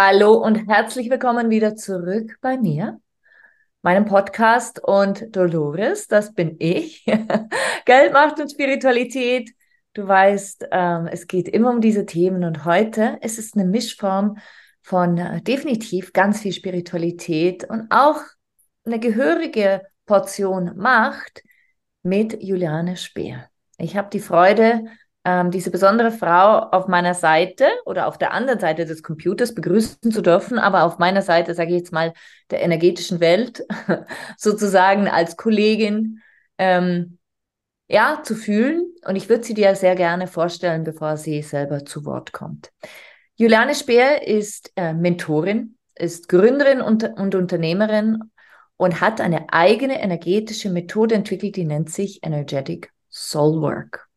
Hallo 0.00 0.34
und 0.34 0.68
herzlich 0.68 1.10
willkommen 1.10 1.50
wieder 1.50 1.74
zurück 1.74 2.38
bei 2.40 2.56
mir, 2.56 3.00
meinem 3.82 4.04
Podcast 4.04 4.78
und 4.78 5.34
Dolores, 5.34 6.06
das 6.06 6.34
bin 6.34 6.54
ich. 6.60 7.04
Geld, 7.84 8.12
Macht 8.12 8.38
und 8.38 8.48
Spiritualität. 8.48 9.50
Du 9.94 10.06
weißt, 10.06 10.68
ähm, 10.70 11.08
es 11.10 11.26
geht 11.26 11.48
immer 11.48 11.70
um 11.70 11.80
diese 11.80 12.06
Themen 12.06 12.44
und 12.44 12.64
heute 12.64 13.18
ist 13.22 13.40
es 13.40 13.54
eine 13.54 13.64
Mischform 13.64 14.38
von 14.82 15.18
äh, 15.18 15.42
definitiv 15.42 16.12
ganz 16.12 16.42
viel 16.42 16.52
Spiritualität 16.52 17.64
und 17.64 17.88
auch 17.90 18.20
eine 18.86 19.00
gehörige 19.00 19.82
Portion 20.06 20.76
Macht 20.76 21.42
mit 22.04 22.40
Juliane 22.40 22.96
Speer. 22.96 23.50
Ich 23.78 23.96
habe 23.96 24.10
die 24.12 24.20
Freude, 24.20 24.84
ähm, 25.24 25.50
diese 25.50 25.70
besondere 25.70 26.10
Frau 26.10 26.58
auf 26.70 26.88
meiner 26.88 27.14
Seite 27.14 27.66
oder 27.84 28.06
auf 28.06 28.18
der 28.18 28.32
anderen 28.32 28.60
Seite 28.60 28.86
des 28.86 29.02
Computers 29.02 29.54
begrüßen 29.54 30.10
zu 30.10 30.22
dürfen, 30.22 30.58
aber 30.58 30.84
auf 30.84 30.98
meiner 30.98 31.22
Seite, 31.22 31.54
sage 31.54 31.70
ich 31.70 31.78
jetzt 31.78 31.92
mal, 31.92 32.12
der 32.50 32.62
energetischen 32.62 33.20
Welt, 33.20 33.64
sozusagen 34.36 35.08
als 35.08 35.36
Kollegin, 35.36 36.22
ähm, 36.58 37.18
ja, 37.88 38.22
zu 38.22 38.34
fühlen. 38.34 38.92
Und 39.04 39.16
ich 39.16 39.28
würde 39.28 39.44
sie 39.44 39.54
dir 39.54 39.74
sehr 39.74 39.96
gerne 39.96 40.26
vorstellen, 40.26 40.84
bevor 40.84 41.16
sie 41.16 41.42
selber 41.42 41.84
zu 41.84 42.04
Wort 42.04 42.32
kommt. 42.32 42.70
Juliane 43.36 43.74
Speer 43.74 44.26
ist 44.26 44.72
äh, 44.76 44.92
Mentorin, 44.92 45.76
ist 45.94 46.28
Gründerin 46.28 46.80
und, 46.80 47.04
und 47.04 47.34
Unternehmerin 47.34 48.18
und 48.76 49.00
hat 49.00 49.20
eine 49.20 49.52
eigene 49.52 50.00
energetische 50.00 50.70
Methode 50.70 51.14
entwickelt, 51.14 51.56
die 51.56 51.64
nennt 51.64 51.90
sich 51.90 52.20
Energetic 52.22 52.92
Soul 53.10 53.60
Work. 53.60 54.07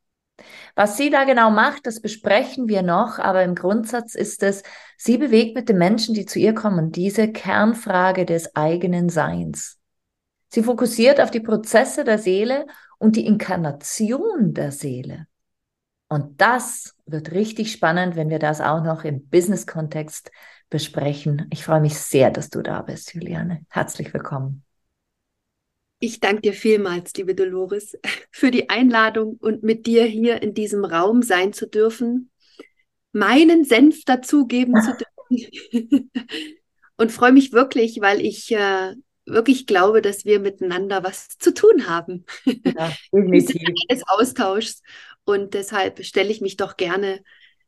Was 0.76 0.98
sie 0.98 1.10
da 1.10 1.24
genau 1.24 1.52
macht, 1.52 1.86
das 1.86 2.02
besprechen 2.02 2.68
wir 2.68 2.82
noch, 2.82 3.20
aber 3.20 3.44
im 3.44 3.56
Grundsatz 3.56 4.16
ist 4.16 4.44
es, 4.44 4.64
sie 4.98 5.18
bewegt 5.18 5.56
mit 5.56 5.70
den 5.70 5.78
Menschen, 5.78 6.16
die 6.16 6.26
zu 6.26 6.40
ihr 6.40 6.54
kommen, 6.54 6.92
diese 6.92 7.32
Kernfrage 7.32 8.26
des 8.26 8.56
eigenen 8.56 9.10
Seins. 9.10 9.80
Sie 10.50 10.64
fokussiert 10.64 11.22
auf 11.22 11.32
die 11.32 11.40
Prozesse 11.40 12.04
der 12.04 12.18
Seele 12.18 12.66
und 12.98 13.16
die 13.16 13.26
Inkarnation 13.26 14.54
der 14.54 14.72
Seele. 14.72 15.28
Und 16.10 16.42
das 16.42 16.94
wird 17.06 17.32
richtig 17.32 17.72
spannend, 17.72 18.18
wenn 18.18 18.30
wir 18.30 18.40
das 18.40 18.60
auch 18.60 18.84
noch 18.84 19.06
im 19.06 19.30
Business-Kontext 19.30 20.30
besprechen. 20.70 21.48
Ich 21.52 21.64
freue 21.64 21.80
mich 21.80 21.98
sehr, 21.98 22.32
dass 22.32 22.50
du 22.50 22.62
da 22.62 22.82
bist, 22.82 23.14
Juliane. 23.14 23.66
Herzlich 23.70 24.14
willkommen. 24.14 24.66
Ich 26.04 26.20
danke 26.20 26.42
dir 26.42 26.54
vielmals, 26.54 27.14
liebe 27.14 27.36
Dolores, 27.36 27.96
für 28.32 28.50
die 28.50 28.70
Einladung 28.70 29.38
und 29.40 29.62
mit 29.62 29.86
dir 29.86 30.04
hier 30.04 30.42
in 30.42 30.56
diesem 30.56 30.84
Raum 30.84 31.22
sein 31.22 31.54
zu 31.54 31.68
dürfen, 31.68 32.32
meinen 33.14 33.64
Senf 33.64 34.04
dazugeben 34.04 34.82
zu 34.82 34.98
dürfen. 35.30 36.12
und 36.98 37.12
freue 37.12 37.32
mich 37.32 37.54
wirklich, 37.54 38.02
weil 38.02 38.20
ich 38.20 38.52
äh, 38.52 38.96
wirklich 39.28 39.68
glaube, 39.68 40.02
dass 40.02 40.26
wir 40.26 40.40
miteinander 40.40 41.04
was 41.04 41.38
zu 41.38 41.54
tun 41.54 41.88
haben. 41.88 42.26
Ja, 42.46 42.92
definitiv. 43.14 43.62
des 43.90 44.02
Austauschs. 44.08 44.82
Und 45.24 45.54
deshalb 45.54 46.04
stelle 46.04 46.32
ich 46.32 46.42
mich 46.42 46.58
doch 46.58 46.78
gerne 46.78 47.24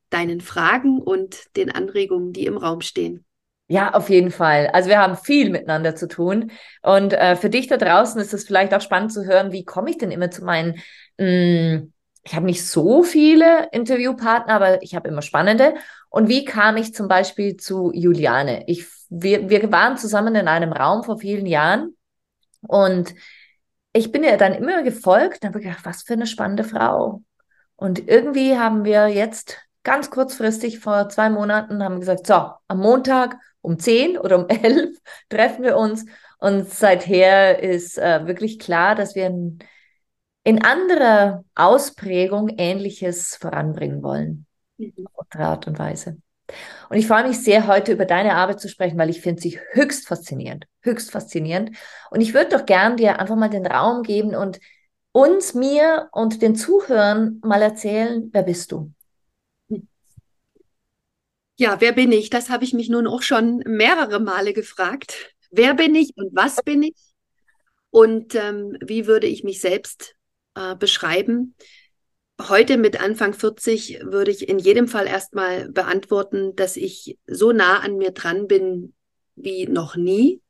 deinen 0.09 0.41
Fragen 0.41 0.99
und 0.99 1.55
den 1.55 1.69
Anregungen, 1.69 2.33
die 2.33 2.47
im 2.47 2.57
Raum 2.57 2.81
stehen. 2.81 3.25
Ja, 3.67 3.93
auf 3.93 4.09
jeden 4.09 4.31
Fall. 4.31 4.67
Also 4.67 4.89
wir 4.89 4.99
haben 4.99 5.15
viel 5.15 5.49
miteinander 5.49 5.95
zu 5.95 6.07
tun. 6.07 6.51
Und 6.81 7.13
äh, 7.13 7.35
für 7.35 7.49
dich 7.49 7.67
da 7.67 7.77
draußen 7.77 8.19
ist 8.19 8.33
es 8.33 8.45
vielleicht 8.45 8.73
auch 8.73 8.81
spannend 8.81 9.13
zu 9.13 9.25
hören, 9.25 9.51
wie 9.51 9.63
komme 9.63 9.89
ich 9.89 9.97
denn 9.97 10.11
immer 10.11 10.29
zu 10.29 10.43
meinen, 10.43 10.75
mh, 11.17 11.25
hm, 11.25 11.93
ich 12.25 12.35
habe 12.35 12.45
nicht 12.45 12.65
so 12.65 13.03
viele 13.03 13.67
Interviewpartner, 13.71 14.53
aber 14.53 14.81
ich 14.81 14.95
habe 14.95 15.09
immer 15.09 15.21
spannende. 15.21 15.75
Und 16.09 16.29
wie 16.29 16.45
kam 16.45 16.77
ich 16.77 16.93
zum 16.93 17.07
Beispiel 17.07 17.57
zu 17.57 17.91
Juliane? 17.93 18.63
Ich, 18.67 18.85
wir, 19.09 19.49
wir 19.49 19.71
waren 19.71 19.97
zusammen 19.97 20.35
in 20.35 20.47
einem 20.47 20.71
Raum 20.71 21.03
vor 21.03 21.19
vielen 21.19 21.45
Jahren 21.45 21.95
und 22.61 23.13
ich 23.91 24.11
bin 24.11 24.23
ihr 24.23 24.37
dann 24.37 24.53
immer 24.53 24.83
gefolgt 24.83 25.43
und 25.43 25.49
habe 25.49 25.59
gedacht, 25.59 25.85
was 25.85 26.03
für 26.03 26.13
eine 26.13 26.25
spannende 26.25 26.63
Frau. 26.63 27.23
Und 27.75 28.07
irgendwie 28.07 28.57
haben 28.57 28.85
wir 28.85 29.07
jetzt 29.07 29.57
ganz 29.83 30.09
kurzfristig 30.09 30.79
vor 30.79 31.09
zwei 31.09 31.29
Monaten 31.29 31.83
haben 31.83 31.99
gesagt, 31.99 32.25
so, 32.25 32.51
am 32.67 32.79
Montag 32.79 33.35
um 33.63 33.79
10 33.79 34.17
oder 34.17 34.37
um 34.37 34.47
11 34.47 34.95
treffen 35.29 35.63
wir 35.63 35.77
uns. 35.77 36.05
Und 36.37 36.69
seither 36.69 37.63
ist 37.63 37.97
äh, 37.97 38.27
wirklich 38.27 38.59
klar, 38.59 38.93
dass 38.93 39.15
wir 39.15 39.27
in, 39.27 39.59
in 40.43 40.63
anderer 40.63 41.45
Ausprägung 41.55 42.49
Ähnliches 42.57 43.37
voranbringen 43.37 44.03
wollen. 44.03 44.45
Mhm. 44.77 45.07
Auf 45.13 45.25
andere 45.29 45.47
Art 45.49 45.67
und 45.67 45.79
Weise. 45.79 46.17
Und 46.89 46.97
ich 46.97 47.07
freue 47.07 47.25
mich 47.25 47.41
sehr, 47.41 47.67
heute 47.67 47.93
über 47.93 48.05
deine 48.05 48.35
Arbeit 48.35 48.59
zu 48.59 48.67
sprechen, 48.67 48.97
weil 48.97 49.09
ich 49.09 49.21
finde 49.21 49.41
sie 49.41 49.59
höchst 49.71 50.07
faszinierend, 50.07 50.67
höchst 50.81 51.11
faszinierend. 51.11 51.71
Und 52.11 52.19
ich 52.19 52.33
würde 52.33 52.57
doch 52.57 52.65
gern 52.65 52.97
dir 52.97 53.19
einfach 53.19 53.37
mal 53.37 53.49
den 53.49 53.65
Raum 53.65 54.03
geben 54.03 54.35
und 54.35 54.59
uns, 55.13 55.53
mir 55.53 56.09
und 56.11 56.41
den 56.41 56.55
Zuhörern 56.55 57.39
mal 57.43 57.61
erzählen, 57.61 58.29
wer 58.33 58.43
bist 58.43 58.73
du? 58.73 58.91
Ja, 61.63 61.79
wer 61.79 61.93
bin 61.93 62.11
ich? 62.11 62.29
Das 62.29 62.49
habe 62.49 62.65
ich 62.65 62.73
mich 62.73 62.89
nun 62.89 63.07
auch 63.07 63.21
schon 63.21 63.63
mehrere 63.65 64.19
Male 64.19 64.51
gefragt. 64.51 65.33
Wer 65.49 65.73
bin 65.75 65.95
ich 65.95 66.11
und 66.17 66.35
was 66.35 66.61
bin 66.61 66.83
ich? 66.83 66.97
Und 67.89 68.35
ähm, 68.35 68.77
wie 68.81 69.07
würde 69.07 69.27
ich 69.27 69.45
mich 69.45 69.61
selbst 69.61 70.13
äh, 70.55 70.75
beschreiben? 70.75 71.55
Heute 72.49 72.75
mit 72.75 72.99
Anfang 72.99 73.33
40 73.33 74.01
würde 74.03 74.31
ich 74.31 74.49
in 74.49 74.59
jedem 74.59 74.89
Fall 74.89 75.07
erstmal 75.07 75.69
beantworten, 75.69 76.53
dass 76.57 76.75
ich 76.75 77.17
so 77.27 77.53
nah 77.53 77.79
an 77.79 77.95
mir 77.95 78.11
dran 78.11 78.47
bin 78.47 78.93
wie 79.35 79.65
noch 79.65 79.95
nie. 79.95 80.41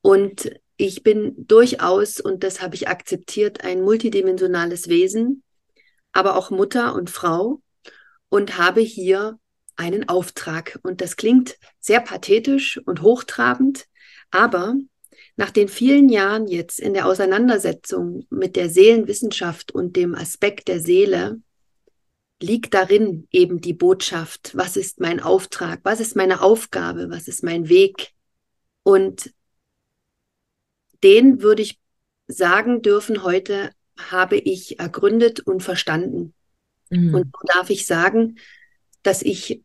Und 0.00 0.50
ich 0.76 1.04
bin 1.04 1.34
durchaus, 1.46 2.18
und 2.18 2.42
das 2.42 2.60
habe 2.60 2.74
ich 2.74 2.88
akzeptiert, 2.88 3.62
ein 3.62 3.82
multidimensionales 3.82 4.88
Wesen, 4.88 5.44
aber 6.10 6.34
auch 6.34 6.50
Mutter 6.50 6.96
und 6.96 7.10
Frau 7.10 7.62
und 8.28 8.58
habe 8.58 8.80
hier 8.80 9.38
einen 9.80 10.08
Auftrag. 10.08 10.78
Und 10.82 11.00
das 11.00 11.16
klingt 11.16 11.56
sehr 11.80 12.00
pathetisch 12.00 12.78
und 12.86 13.02
hochtrabend, 13.02 13.86
aber 14.30 14.76
nach 15.36 15.50
den 15.50 15.68
vielen 15.68 16.10
Jahren 16.10 16.46
jetzt 16.46 16.78
in 16.78 16.92
der 16.92 17.06
Auseinandersetzung 17.06 18.26
mit 18.28 18.56
der 18.56 18.68
Seelenwissenschaft 18.68 19.72
und 19.72 19.96
dem 19.96 20.14
Aspekt 20.14 20.68
der 20.68 20.80
Seele, 20.80 21.40
liegt 22.42 22.72
darin 22.72 23.26
eben 23.30 23.60
die 23.60 23.74
Botschaft, 23.74 24.56
was 24.56 24.76
ist 24.76 25.00
mein 25.00 25.20
Auftrag, 25.20 25.80
was 25.82 26.00
ist 26.00 26.16
meine 26.16 26.40
Aufgabe, 26.40 27.10
was 27.10 27.28
ist 27.28 27.42
mein 27.42 27.68
Weg. 27.68 28.12
Und 28.82 29.32
den 31.02 31.42
würde 31.42 31.62
ich 31.62 31.78
sagen 32.26 32.82
dürfen, 32.82 33.22
heute 33.24 33.70
habe 33.98 34.36
ich 34.36 34.78
ergründet 34.78 35.40
und 35.40 35.62
verstanden. 35.62 36.32
Mhm. 36.88 37.14
Und 37.14 37.26
so 37.32 37.46
darf 37.54 37.70
ich 37.70 37.86
sagen, 37.86 38.38
dass 39.02 39.22
ich 39.22 39.62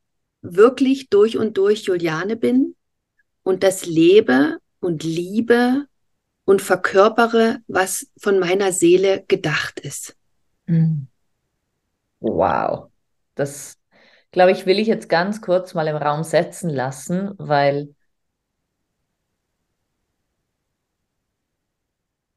wirklich 0.53 1.09
durch 1.09 1.37
und 1.37 1.57
durch 1.57 1.83
Juliane 1.83 2.35
bin 2.35 2.75
und 3.43 3.63
das 3.63 3.85
lebe 3.85 4.57
und 4.79 5.03
liebe 5.03 5.87
und 6.45 6.61
verkörpere, 6.61 7.59
was 7.67 8.07
von 8.17 8.39
meiner 8.39 8.71
Seele 8.71 9.23
gedacht 9.27 9.79
ist. 9.79 10.15
Hm. 10.67 11.07
Wow, 12.19 12.91
das 13.35 13.77
glaube 14.31 14.51
ich, 14.51 14.65
will 14.65 14.79
ich 14.79 14.87
jetzt 14.87 15.09
ganz 15.09 15.41
kurz 15.41 15.73
mal 15.73 15.87
im 15.87 15.95
Raum 15.95 16.23
setzen 16.23 16.69
lassen, 16.69 17.31
weil 17.37 17.95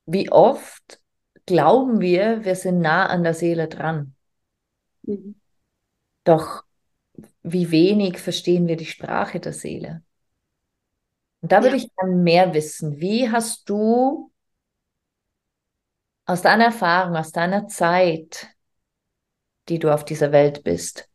wie 0.06 0.30
oft 0.30 1.00
glauben 1.46 2.00
wir, 2.00 2.44
wir 2.44 2.54
sind 2.54 2.80
nah 2.80 3.06
an 3.06 3.22
der 3.22 3.34
Seele 3.34 3.68
dran. 3.68 4.14
Mhm. 5.02 5.34
Doch 6.24 6.64
wie 7.52 7.70
wenig 7.70 8.18
verstehen 8.18 8.66
wir 8.68 8.76
die 8.76 8.86
Sprache 8.86 9.40
der 9.40 9.52
Seele. 9.52 10.02
Und 11.40 11.52
da 11.52 11.62
würde 11.62 11.76
ja. 11.76 11.84
ich 11.84 11.94
gerne 11.94 12.16
mehr 12.16 12.54
wissen. 12.54 13.00
Wie 13.00 13.30
hast 13.30 13.68
du 13.68 14.32
aus 16.26 16.42
deiner 16.42 16.66
Erfahrung, 16.66 17.16
aus 17.16 17.32
deiner 17.32 17.68
Zeit, 17.68 18.48
die 19.68 19.78
du 19.78 19.92
auf 19.92 20.04
dieser 20.04 20.32
Welt 20.32 20.64
bist, 20.64 21.08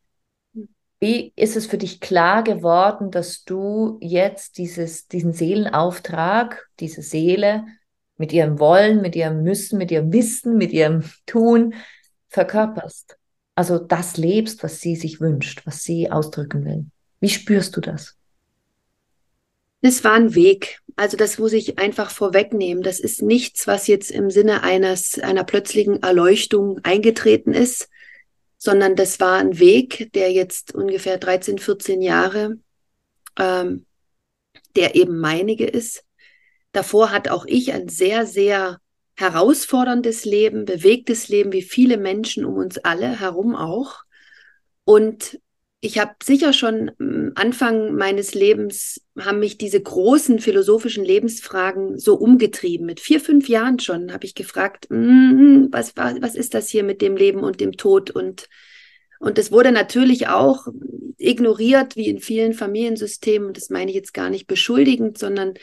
wie 1.00 1.34
ist 1.36 1.58
es 1.58 1.66
für 1.68 1.78
dich 1.78 2.00
klar 2.00 2.44
geworden, 2.44 3.12
dass 3.12 3.44
du 3.44 3.98
jetzt 4.00 4.58
dieses, 4.58 5.08
diesen 5.10 5.34
Seelenauftrag, 5.34 6.70
diese 6.80 7.02
Seele 7.02 7.66
mit 8.16 8.32
ihrem 8.32 8.58
Wollen, 8.58 9.02
mit 9.02 9.14
ihrem 9.16 9.44
Müssen, 9.44 9.78
mit 9.78 9.92
ihrem 9.92 10.14
Wissen, 10.14 10.56
mit 10.56 10.72
ihrem 10.72 11.04
Tun 11.26 11.76
verkörperst? 12.30 13.18
Also 13.56 13.78
das 13.78 14.18
lebst, 14.18 14.64
was 14.64 14.82
sie 14.82 14.96
sich 14.96 15.22
wünscht, 15.22 15.66
was 15.66 15.84
sie 15.84 16.10
ausdrücken 16.12 16.66
will. 16.66 16.86
Wie 17.20 17.30
spürst 17.30 17.76
du 17.76 17.82
das? 17.82 18.18
Das 19.82 20.04
war 20.04 20.14
ein 20.14 20.34
Weg. 20.34 20.80
Also 20.96 21.18
das 21.18 21.38
muss 21.40 21.54
ich 21.54 21.78
einfach 21.78 22.10
vorwegnehmen. 22.10 22.84
Das 22.84 23.00
ist 23.00 23.22
nichts, 23.22 23.68
was 23.68 23.88
jetzt 23.88 24.12
im 24.12 24.30
Sinne 24.32 24.64
eines, 24.64 25.20
einer 25.20 25.44
plötzlichen 25.44 26.02
Erleuchtung 26.02 26.80
eingetreten 26.84 27.54
ist, 27.54 27.90
sondern 28.58 28.96
das 28.96 29.20
war 29.20 29.40
ein 29.40 29.60
Weg, 29.60 30.12
der 30.14 30.32
jetzt 30.32 30.74
ungefähr 30.74 31.18
13, 31.18 31.60
14 31.60 32.02
Jahre, 32.02 32.58
ähm, 33.38 33.86
der 34.76 34.96
eben 34.96 35.18
meinige 35.20 35.66
ist. 35.66 36.06
Davor 36.72 37.12
hat 37.12 37.28
auch 37.28 37.46
ich 37.46 37.74
ein 37.74 37.90
sehr, 37.90 38.26
sehr 38.26 38.80
herausforderndes 39.16 40.26
Leben, 40.26 40.66
bewegtes 40.66 41.28
Leben, 41.28 41.52
wie 41.52 41.62
viele 41.62 41.98
Menschen 41.98 42.46
um 42.46 42.56
uns 42.56 42.78
alle 42.80 43.20
herum 43.20 43.56
auch. 43.56 44.04
Und 44.86 45.40
ich 45.86 46.00
habe 46.00 46.14
sicher 46.24 46.54
schon 46.54 46.92
Anfang 47.36 47.94
meines 47.96 48.34
Lebens 48.34 49.02
haben 49.20 49.40
mich 49.40 49.58
diese 49.58 49.82
großen 49.82 50.40
philosophischen 50.40 51.04
Lebensfragen 51.04 52.00
so 52.00 52.16
umgetrieben. 52.16 52.86
Mit 52.86 53.02
vier, 53.02 53.20
fünf 53.20 53.50
Jahren 53.50 53.80
schon 53.80 54.14
habe 54.14 54.26
ich 54.26 54.34
gefragt, 54.34 54.88
mm, 54.90 55.66
was, 55.72 55.94
was, 55.98 56.36
ist 56.36 56.54
das 56.54 56.70
hier 56.70 56.84
mit 56.84 57.02
dem 57.02 57.18
Leben 57.18 57.42
und 57.42 57.60
dem 57.60 57.74
Tod? 57.74 58.12
Und, 58.12 58.48
und 59.20 59.38
das 59.38 59.52
wurde 59.52 59.74
natürlich 59.74 60.30
auch 60.30 60.68
ignoriert, 61.18 61.98
wie 61.98 62.08
in 62.08 62.20
vielen 62.20 62.54
Familiensystemen. 62.54 63.50
Und 63.50 63.58
das 63.58 63.70
meine 63.70 63.92
ich 63.92 63.96
jetzt 63.96 64.14
gar 64.14 64.30
nicht 64.30 64.48
beschuldigend, 64.48 65.18
sondern 65.18 65.56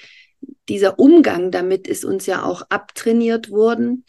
dieser 0.68 0.98
Umgang 0.98 1.50
damit 1.50 1.86
ist 1.88 2.04
uns 2.04 2.26
ja 2.26 2.44
auch 2.44 2.62
abtrainiert 2.68 3.50
worden. 3.50 4.04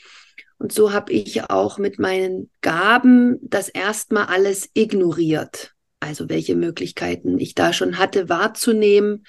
Und 0.57 0.71
so 0.71 0.93
habe 0.93 1.11
ich 1.11 1.49
auch 1.49 1.77
mit 1.77 1.97
meinen 1.97 2.51
Gaben 2.61 3.39
das 3.41 3.67
erstmal 3.67 4.25
alles 4.25 4.69
ignoriert 4.73 5.73
also 6.01 6.29
welche 6.29 6.55
Möglichkeiten 6.55 7.39
ich 7.39 7.55
da 7.55 7.71
schon 7.71 7.97
hatte, 7.97 8.27
wahrzunehmen, 8.27 9.25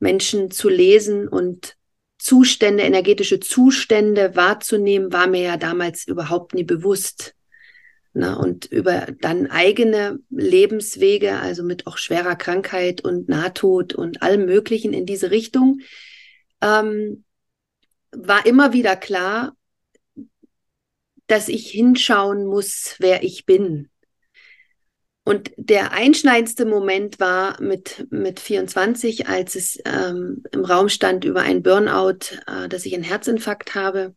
Menschen 0.00 0.50
zu 0.50 0.68
lesen 0.68 1.28
und 1.28 1.76
Zustände, 2.18 2.82
energetische 2.82 3.40
Zustände 3.40 4.36
wahrzunehmen, 4.36 5.12
war 5.12 5.26
mir 5.26 5.42
ja 5.42 5.56
damals 5.56 6.06
überhaupt 6.06 6.54
nie 6.54 6.64
bewusst. 6.64 7.34
Na, 8.14 8.34
und 8.34 8.66
über 8.66 9.06
dann 9.20 9.46
eigene 9.46 10.18
Lebenswege, 10.28 11.36
also 11.36 11.62
mit 11.62 11.86
auch 11.86 11.96
schwerer 11.96 12.36
Krankheit 12.36 13.00
und 13.00 13.28
Nahtod 13.28 13.94
und 13.94 14.22
allem 14.22 14.44
Möglichen 14.44 14.92
in 14.92 15.06
diese 15.06 15.30
Richtung, 15.30 15.80
ähm, 16.62 17.24
war 18.12 18.46
immer 18.46 18.72
wieder 18.72 18.96
klar, 18.96 19.54
dass 21.26 21.48
ich 21.48 21.70
hinschauen 21.70 22.46
muss, 22.46 22.96
wer 22.98 23.22
ich 23.22 23.46
bin. 23.46 23.90
Und 25.24 25.52
der 25.56 25.92
einschneidendste 25.92 26.64
Moment 26.64 27.20
war 27.20 27.60
mit, 27.60 28.06
mit 28.10 28.40
24, 28.40 29.28
als 29.28 29.54
es 29.54 29.78
ähm, 29.84 30.42
im 30.50 30.64
Raum 30.64 30.88
stand 30.88 31.24
über 31.24 31.42
ein 31.42 31.62
Burnout, 31.62 32.36
äh, 32.46 32.68
dass 32.68 32.84
ich 32.86 32.94
einen 32.94 33.04
Herzinfarkt 33.04 33.74
habe, 33.76 34.16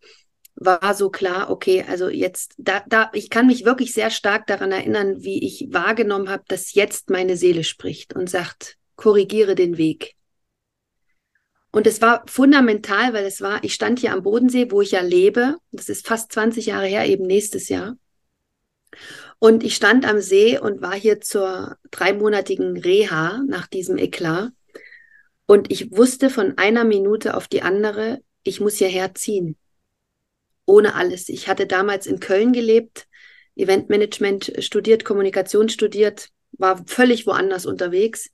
war 0.56 0.96
so 0.96 1.10
klar, 1.10 1.52
okay, 1.52 1.86
also 1.88 2.10
jetzt, 2.10 2.56
da, 2.58 2.82
da, 2.88 3.12
ich 3.14 3.30
kann 3.30 3.46
mich 3.46 3.66
wirklich 3.66 3.94
sehr 3.94 4.10
stark 4.10 4.48
daran 4.48 4.72
erinnern, 4.72 5.22
wie 5.22 5.46
ich 5.46 5.68
wahrgenommen 5.70 6.30
habe, 6.30 6.44
dass 6.48 6.74
jetzt 6.74 7.10
meine 7.10 7.38
Seele 7.38 7.64
spricht 7.64 8.16
und 8.16 8.30
sagt, 8.30 8.78
korrigiere 8.96 9.54
den 9.54 9.78
Weg. 9.78 10.16
Und 11.76 11.88
es 11.88 12.02
war 12.02 12.24
fundamental, 12.26 13.12
weil 13.12 13.26
es 13.26 13.42
war, 13.42 13.62
ich 13.62 13.74
stand 13.74 14.00
hier 14.00 14.14
am 14.14 14.24
Bodensee, 14.24 14.72
wo 14.72 14.80
ich 14.82 14.92
ja 14.92 15.02
lebe. 15.02 15.58
Das 15.74 15.90
ist 15.90 16.08
fast 16.08 16.32
20 16.32 16.68
Jahre 16.68 16.86
her, 16.86 17.06
eben 17.06 17.28
nächstes 17.28 17.68
Jahr. 17.68 17.98
Und 19.40 19.62
ich 19.62 19.76
stand 19.76 20.08
am 20.08 20.22
See 20.22 20.58
und 20.58 20.82
war 20.82 20.94
hier 20.94 21.20
zur 21.20 21.76
dreimonatigen 21.92 22.78
Reha 22.78 23.44
nach 23.46 23.68
diesem 23.68 23.98
Eklat. 23.98 24.52
Und 25.48 25.70
ich 25.70 25.92
wusste 25.92 26.30
von 26.30 26.58
einer 26.58 26.86
Minute 26.86 27.36
auf 27.36 27.50
die 27.50 27.62
andere, 27.62 28.22
ich 28.44 28.62
muss 28.62 28.78
hierher 28.78 29.14
ziehen. 29.14 29.58
Ohne 30.66 30.96
alles. 30.96 31.28
Ich 31.28 31.50
hatte 31.50 31.68
damals 31.68 32.08
in 32.08 32.22
Köln 32.22 32.54
gelebt, 32.54 33.06
Eventmanagement 33.58 34.54
studiert, 34.60 35.04
Kommunikation 35.04 35.68
studiert, 35.68 36.30
war 36.54 36.82
völlig 36.88 37.28
woanders 37.28 37.66
unterwegs. 37.66 38.30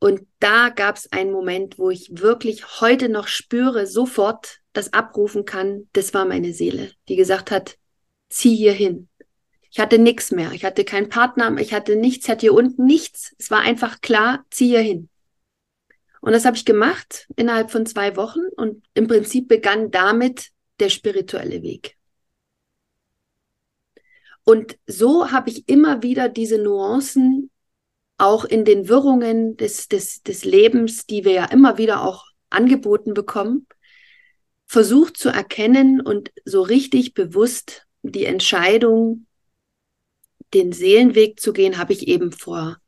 Und 0.00 0.26
da 0.38 0.70
gab 0.70 0.96
es 0.96 1.12
einen 1.12 1.30
Moment, 1.30 1.78
wo 1.78 1.90
ich 1.90 2.08
wirklich 2.10 2.80
heute 2.80 3.10
noch 3.10 3.28
spüre, 3.28 3.86
sofort 3.86 4.60
das 4.72 4.92
abrufen 4.94 5.44
kann. 5.44 5.88
Das 5.92 6.14
war 6.14 6.24
meine 6.24 6.54
Seele, 6.54 6.92
die 7.08 7.16
gesagt 7.16 7.50
hat, 7.50 7.76
zieh 8.30 8.56
hier 8.56 8.72
hin. 8.72 9.08
Ich 9.70 9.78
hatte 9.78 9.98
nichts 9.98 10.32
mehr. 10.32 10.52
Ich 10.52 10.64
hatte 10.64 10.84
keinen 10.84 11.10
Partner, 11.10 11.54
ich 11.58 11.74
hatte 11.74 11.96
nichts, 11.96 12.28
hatte 12.28 12.40
hier 12.40 12.54
unten 12.54 12.86
nichts. 12.86 13.34
Es 13.38 13.50
war 13.50 13.60
einfach 13.60 14.00
klar, 14.00 14.44
ziehe 14.50 14.80
hin. 14.80 15.10
Und 16.22 16.32
das 16.32 16.46
habe 16.46 16.56
ich 16.56 16.64
gemacht 16.64 17.28
innerhalb 17.36 17.70
von 17.70 17.84
zwei 17.84 18.16
Wochen 18.16 18.40
und 18.56 18.82
im 18.94 19.06
Prinzip 19.06 19.48
begann 19.48 19.90
damit 19.90 20.50
der 20.80 20.88
spirituelle 20.88 21.62
Weg. 21.62 21.96
Und 24.44 24.78
so 24.86 25.30
habe 25.30 25.50
ich 25.50 25.68
immer 25.68 26.02
wieder 26.02 26.28
diese 26.28 26.58
Nuancen 26.58 27.50
auch 28.20 28.44
in 28.44 28.64
den 28.64 28.88
Wirrungen 28.88 29.56
des, 29.56 29.88
des, 29.88 30.22
des 30.22 30.44
Lebens, 30.44 31.06
die 31.06 31.24
wir 31.24 31.32
ja 31.32 31.44
immer 31.46 31.78
wieder 31.78 32.02
auch 32.02 32.26
angeboten 32.50 33.14
bekommen, 33.14 33.66
versucht 34.66 35.16
zu 35.16 35.30
erkennen 35.30 36.00
und 36.00 36.30
so 36.44 36.62
richtig 36.62 37.14
bewusst 37.14 37.86
die 38.02 38.24
Entscheidung 38.24 39.26
den 40.54 40.72
Seelenweg 40.72 41.40
zu 41.40 41.52
gehen, 41.52 41.78
habe 41.78 41.92
ich 41.92 42.08
eben 42.08 42.32
vor 42.32 42.78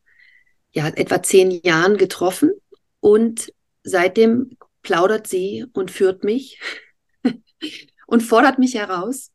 ja, 0.73 0.89
etwa 0.89 1.23
zehn 1.23 1.61
Jahren 1.63 1.97
getroffen 1.97 2.53
und 3.01 3.53
seitdem 3.85 4.57
plaudert 4.83 5.27
sie 5.27 5.67
und 5.73 5.91
führt 5.91 6.25
mich 6.25 6.61
und 8.07 8.23
fordert 8.23 8.59
mich 8.59 8.75
heraus. 8.75 9.31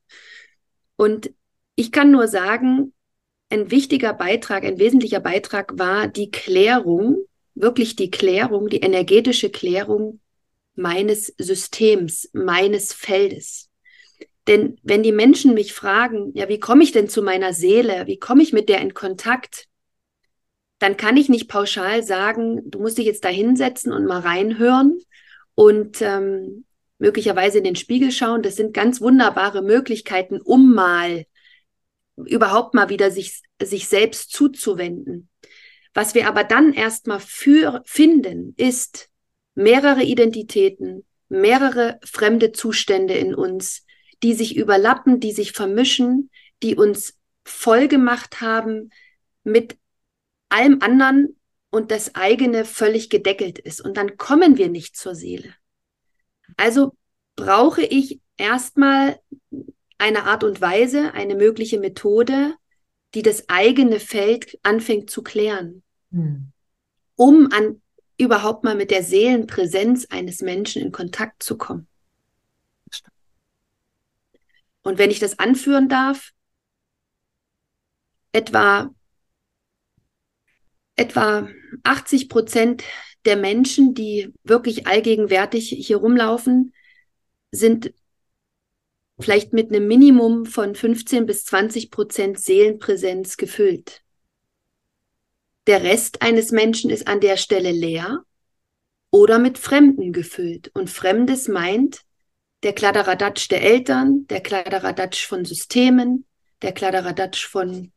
Und 0.95 1.31
ich 1.75 1.91
kann 1.91 2.11
nur 2.11 2.27
sagen, 2.27 2.93
ein 3.49 3.71
wichtiger 3.71 4.13
Beitrag, 4.13 4.63
ein 4.63 4.79
wesentlicher 4.79 5.19
Beitrag 5.19 5.77
war 5.77 6.07
die 6.07 6.31
Klärung, 6.31 7.25
wirklich 7.55 7.95
die 7.95 8.11
Klärung, 8.11 8.69
die 8.69 8.81
energetische 8.81 9.49
Klärung 9.49 10.19
meines 10.75 11.33
Systems, 11.37 12.29
meines 12.33 12.93
Feldes. 12.93 13.69
Denn 14.47 14.77
wenn 14.83 15.03
die 15.03 15.11
Menschen 15.11 15.53
mich 15.53 15.73
fragen, 15.73 16.31
ja, 16.33 16.47
wie 16.47 16.59
komme 16.59 16.83
ich 16.83 16.91
denn 16.91 17.09
zu 17.09 17.21
meiner 17.21 17.53
Seele? 17.53 18.07
Wie 18.07 18.17
komme 18.17 18.43
ich 18.43 18.53
mit 18.53 18.69
der 18.69 18.79
in 18.79 18.93
Kontakt? 18.93 19.65
Dann 20.79 20.95
kann 20.95 21.17
ich 21.17 21.27
nicht 21.27 21.49
pauschal 21.49 22.03
sagen, 22.03 22.61
du 22.69 22.79
musst 22.79 22.97
dich 22.97 23.05
jetzt 23.05 23.25
da 23.25 23.29
hinsetzen 23.29 23.91
und 23.91 24.05
mal 24.05 24.19
reinhören 24.19 24.99
und 25.55 26.01
ähm, 26.01 26.65
möglicherweise 26.99 27.57
in 27.57 27.63
den 27.63 27.75
Spiegel 27.75 28.11
schauen. 28.11 28.41
Das 28.41 28.55
sind 28.55 28.73
ganz 28.73 29.01
wunderbare 29.01 29.61
Möglichkeiten, 29.63 30.39
um 30.39 30.73
mal 30.73 31.25
überhaupt 32.17 32.73
mal 32.73 32.89
wieder 32.89 33.11
sich, 33.11 33.41
sich 33.61 33.87
selbst 33.87 34.31
zuzuwenden. 34.31 35.29
Was 35.93 36.15
wir 36.15 36.27
aber 36.27 36.43
dann 36.43 36.73
erstmal 36.73 37.19
für 37.19 37.81
finden, 37.85 38.53
ist 38.57 39.09
mehrere 39.55 40.03
Identitäten, 40.03 41.05
mehrere 41.29 41.99
fremde 42.03 42.51
Zustände 42.51 43.15
in 43.15 43.33
uns, 43.33 43.85
die 44.23 44.33
sich 44.33 44.55
überlappen, 44.55 45.19
die 45.19 45.31
sich 45.31 45.51
vermischen, 45.51 46.29
die 46.63 46.75
uns 46.75 47.17
voll 47.45 47.87
gemacht 47.87 48.41
haben 48.41 48.91
mit 49.43 49.77
allem 50.49 50.81
anderen 50.81 51.39
und 51.69 51.91
das 51.91 52.15
eigene 52.15 52.65
völlig 52.65 53.09
gedeckelt 53.09 53.59
ist. 53.59 53.81
Und 53.81 53.97
dann 53.97 54.17
kommen 54.17 54.57
wir 54.57 54.69
nicht 54.69 54.95
zur 54.95 55.15
Seele. 55.15 55.53
Also 56.55 56.95
brauche 57.35 57.83
ich 57.83 58.21
erstmal 58.37 59.19
eine 59.97 60.23
Art 60.25 60.43
und 60.43 60.61
Weise, 60.61 61.13
eine 61.13 61.35
mögliche 61.35 61.79
Methode, 61.79 62.55
die 63.13 63.21
das 63.21 63.49
eigene 63.49 63.99
Feld 63.99 64.59
anfängt 64.63 65.09
zu 65.09 65.23
klären, 65.23 65.83
hm. 66.11 66.51
um 67.15 67.49
an 67.51 67.81
überhaupt 68.17 68.63
mal 68.63 68.75
mit 68.75 68.91
der 68.91 69.03
Seelenpräsenz 69.03 70.07
eines 70.09 70.41
Menschen 70.41 70.81
in 70.81 70.91
Kontakt 70.91 71.43
zu 71.43 71.57
kommen. 71.57 71.87
Und 74.81 74.97
wenn 74.97 75.11
ich 75.11 75.19
das 75.19 75.37
anführen 75.37 75.89
darf, 75.89 76.31
etwa, 78.31 78.89
etwa 80.95 81.49
80 81.83 82.29
Prozent 82.29 82.83
der 83.25 83.35
Menschen, 83.35 83.93
die 83.93 84.33
wirklich 84.43 84.87
allgegenwärtig 84.87 85.69
hier 85.69 85.97
rumlaufen, 85.97 86.73
sind 87.51 87.93
vielleicht 89.19 89.53
mit 89.53 89.69
einem 89.69 89.87
Minimum 89.87 90.45
von 90.45 90.75
15 90.75 91.25
bis 91.25 91.45
20 91.45 91.91
Prozent 91.91 92.39
Seelenpräsenz 92.39 93.37
gefüllt. 93.37 94.03
Der 95.65 95.83
Rest 95.83 96.21
eines 96.21 96.51
Menschen 96.51 96.89
ist 96.89 97.07
an 97.07 97.19
der 97.19 97.37
Stelle 97.37 97.71
leer 97.71 98.23
oder 99.11 99.39
mit 99.39 99.57
Fremden 99.57 100.13
gefüllt. 100.13 100.71
Und 100.73 100.89
Fremdes 100.89 101.47
meint 101.47 102.01
der 102.63 102.73
Kladderadatsch 102.73 103.49
der 103.49 103.61
Eltern, 103.61 104.27
der 104.27 104.41
Kladderadatsch 104.41 105.25
von 105.25 105.45
Systemen, 105.45 106.25
der 106.61 106.71
Kladderadatsch 106.71 107.45
von 107.45 107.91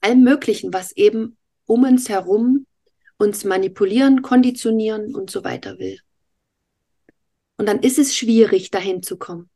allem 0.00 0.22
Möglichen, 0.22 0.72
was 0.72 0.92
eben 0.92 1.36
um 1.64 1.84
uns 1.84 2.08
herum 2.08 2.66
uns 3.18 3.44
manipulieren, 3.44 4.22
konditionieren 4.22 5.14
und 5.14 5.30
so 5.30 5.42
weiter 5.42 5.78
will. 5.78 5.98
Und 7.56 7.66
dann 7.66 7.80
ist 7.80 7.98
es 7.98 8.14
schwierig, 8.14 8.70
dahin 8.70 9.02
zu 9.02 9.16
kommen, 9.16 9.48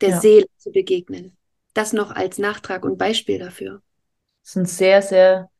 der 0.00 0.10
ja. 0.10 0.20
Seele 0.20 0.46
zu 0.56 0.70
begegnen. 0.70 1.36
Das 1.74 1.92
noch 1.92 2.10
als 2.10 2.38
Nachtrag 2.38 2.84
und 2.84 2.98
Beispiel 2.98 3.38
dafür. 3.38 3.82
Das 4.42 4.50
ist 4.50 4.56
ein 4.56 4.66
sehr, 4.66 5.02
sehr 5.02 5.50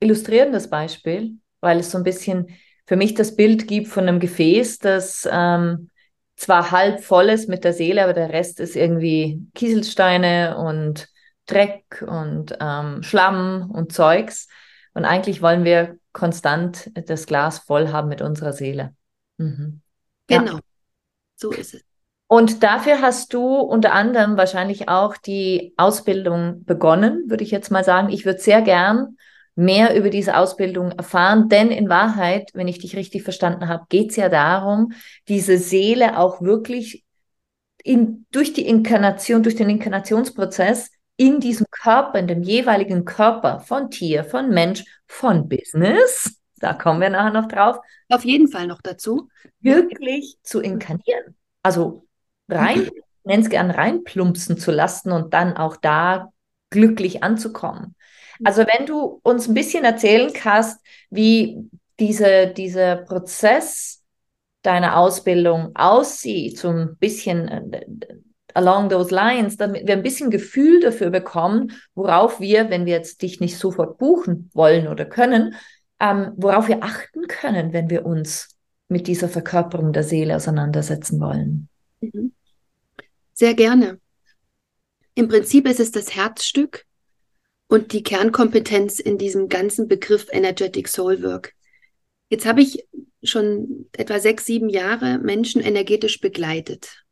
illustrierendes 0.00 0.68
Beispiel, 0.68 1.38
weil 1.60 1.80
es 1.80 1.90
so 1.90 1.98
ein 1.98 2.04
bisschen 2.04 2.48
für 2.86 2.96
mich 2.96 3.14
das 3.14 3.36
Bild 3.36 3.68
gibt 3.68 3.88
von 3.88 4.08
einem 4.08 4.20
Gefäß, 4.20 4.78
das 4.78 5.28
ähm, 5.30 5.90
zwar 6.36 6.70
halb 6.70 7.00
voll 7.02 7.28
ist 7.28 7.48
mit 7.48 7.64
der 7.64 7.72
Seele, 7.72 8.02
aber 8.02 8.12
der 8.12 8.30
Rest 8.30 8.58
ist 8.58 8.74
irgendwie 8.74 9.46
Kieselsteine 9.54 10.56
und 10.58 11.08
Dreck 11.46 12.04
und 12.06 12.56
ähm, 12.60 13.02
Schlamm 13.02 13.70
und 13.70 13.92
Zeugs. 13.92 14.48
Und 14.94 15.04
eigentlich 15.04 15.42
wollen 15.42 15.64
wir 15.64 15.98
konstant 16.12 16.90
das 17.08 17.26
Glas 17.26 17.60
voll 17.60 17.88
haben 17.88 18.08
mit 18.08 18.22
unserer 18.22 18.52
Seele. 18.52 18.94
Mhm. 19.38 19.80
Genau, 20.26 20.54
ja. 20.54 20.60
so 21.36 21.50
ist 21.52 21.74
es. 21.74 21.84
Und 22.32 22.62
dafür 22.62 23.02
hast 23.02 23.34
du 23.34 23.58
unter 23.58 23.92
anderem 23.92 24.38
wahrscheinlich 24.38 24.88
auch 24.88 25.18
die 25.18 25.74
Ausbildung 25.76 26.64
begonnen, 26.64 27.24
würde 27.28 27.44
ich 27.44 27.50
jetzt 27.50 27.70
mal 27.70 27.84
sagen. 27.84 28.08
Ich 28.08 28.24
würde 28.24 28.40
sehr 28.40 28.62
gern 28.62 29.18
mehr 29.54 29.94
über 29.94 30.08
diese 30.08 30.38
Ausbildung 30.38 30.92
erfahren, 30.92 31.50
denn 31.50 31.70
in 31.70 31.90
Wahrheit, 31.90 32.48
wenn 32.54 32.68
ich 32.68 32.78
dich 32.78 32.96
richtig 32.96 33.22
verstanden 33.22 33.68
habe, 33.68 33.84
geht 33.90 34.12
es 34.12 34.16
ja 34.16 34.30
darum, 34.30 34.94
diese 35.28 35.58
Seele 35.58 36.18
auch 36.18 36.40
wirklich 36.40 37.04
in, 37.84 38.24
durch 38.32 38.54
die 38.54 38.66
Inkarnation, 38.66 39.42
durch 39.42 39.56
den 39.56 39.68
Inkarnationsprozess 39.68 40.90
in 41.18 41.38
diesem 41.38 41.66
Körper, 41.70 42.18
in 42.18 42.28
dem 42.28 42.42
jeweiligen 42.42 43.04
Körper 43.04 43.60
von 43.60 43.90
Tier, 43.90 44.24
von 44.24 44.48
Mensch, 44.48 44.84
von 45.06 45.50
Business, 45.50 46.40
da 46.56 46.72
kommen 46.72 47.02
wir 47.02 47.10
nachher 47.10 47.38
noch 47.38 47.48
drauf. 47.48 47.76
Auf 48.08 48.24
jeden 48.24 48.48
Fall 48.48 48.68
noch 48.68 48.80
dazu. 48.80 49.28
Wirklich 49.60 50.38
zu 50.42 50.60
inkarnieren. 50.60 51.36
Also 51.62 52.06
rein, 52.52 52.90
nenn's 53.24 53.50
gern 53.50 53.70
reinplumpsen 53.70 54.58
zu 54.58 54.70
lassen 54.70 55.12
und 55.12 55.34
dann 55.34 55.56
auch 55.56 55.76
da 55.76 56.30
glücklich 56.70 57.22
anzukommen. 57.22 57.94
Also 58.44 58.62
wenn 58.62 58.86
du 58.86 59.20
uns 59.22 59.48
ein 59.48 59.54
bisschen 59.54 59.84
erzählen 59.84 60.32
kannst, 60.32 60.80
wie 61.10 61.58
diese, 62.00 62.48
dieser 62.48 62.96
Prozess 62.96 64.02
deiner 64.62 64.96
Ausbildung 64.96 65.72
aussieht, 65.74 66.58
so 66.58 66.68
ein 66.68 66.96
bisschen 66.98 67.48
äh, 67.48 67.86
along 68.54 68.88
those 68.88 69.14
lines, 69.14 69.56
damit 69.56 69.86
wir 69.86 69.94
ein 69.94 70.02
bisschen 70.02 70.30
Gefühl 70.30 70.80
dafür 70.80 71.10
bekommen, 71.10 71.72
worauf 71.94 72.40
wir, 72.40 72.70
wenn 72.70 72.86
wir 72.86 72.94
jetzt 72.94 73.22
dich 73.22 73.40
nicht 73.40 73.58
sofort 73.58 73.98
buchen 73.98 74.50
wollen 74.54 74.88
oder 74.88 75.04
können, 75.04 75.54
ähm, 76.00 76.32
worauf 76.36 76.68
wir 76.68 76.82
achten 76.82 77.26
können, 77.28 77.72
wenn 77.72 77.90
wir 77.90 78.04
uns 78.04 78.56
mit 78.88 79.06
dieser 79.06 79.28
Verkörperung 79.28 79.92
der 79.92 80.02
Seele 80.04 80.36
auseinandersetzen 80.36 81.20
wollen. 81.20 81.68
Mhm. 82.00 82.32
Sehr 83.42 83.54
gerne. 83.54 84.00
Im 85.16 85.26
Prinzip 85.26 85.66
ist 85.66 85.80
es 85.80 85.90
das 85.90 86.14
Herzstück 86.14 86.84
und 87.66 87.92
die 87.92 88.04
Kernkompetenz 88.04 89.00
in 89.00 89.18
diesem 89.18 89.48
ganzen 89.48 89.88
Begriff 89.88 90.28
Energetic 90.30 90.86
Soul 90.86 91.24
Work. 91.24 91.52
Jetzt 92.28 92.46
habe 92.46 92.60
ich 92.60 92.86
schon 93.24 93.90
etwa 93.94 94.20
sechs, 94.20 94.46
sieben 94.46 94.68
Jahre 94.68 95.18
Menschen 95.18 95.60
energetisch 95.60 96.20
begleitet 96.20 97.02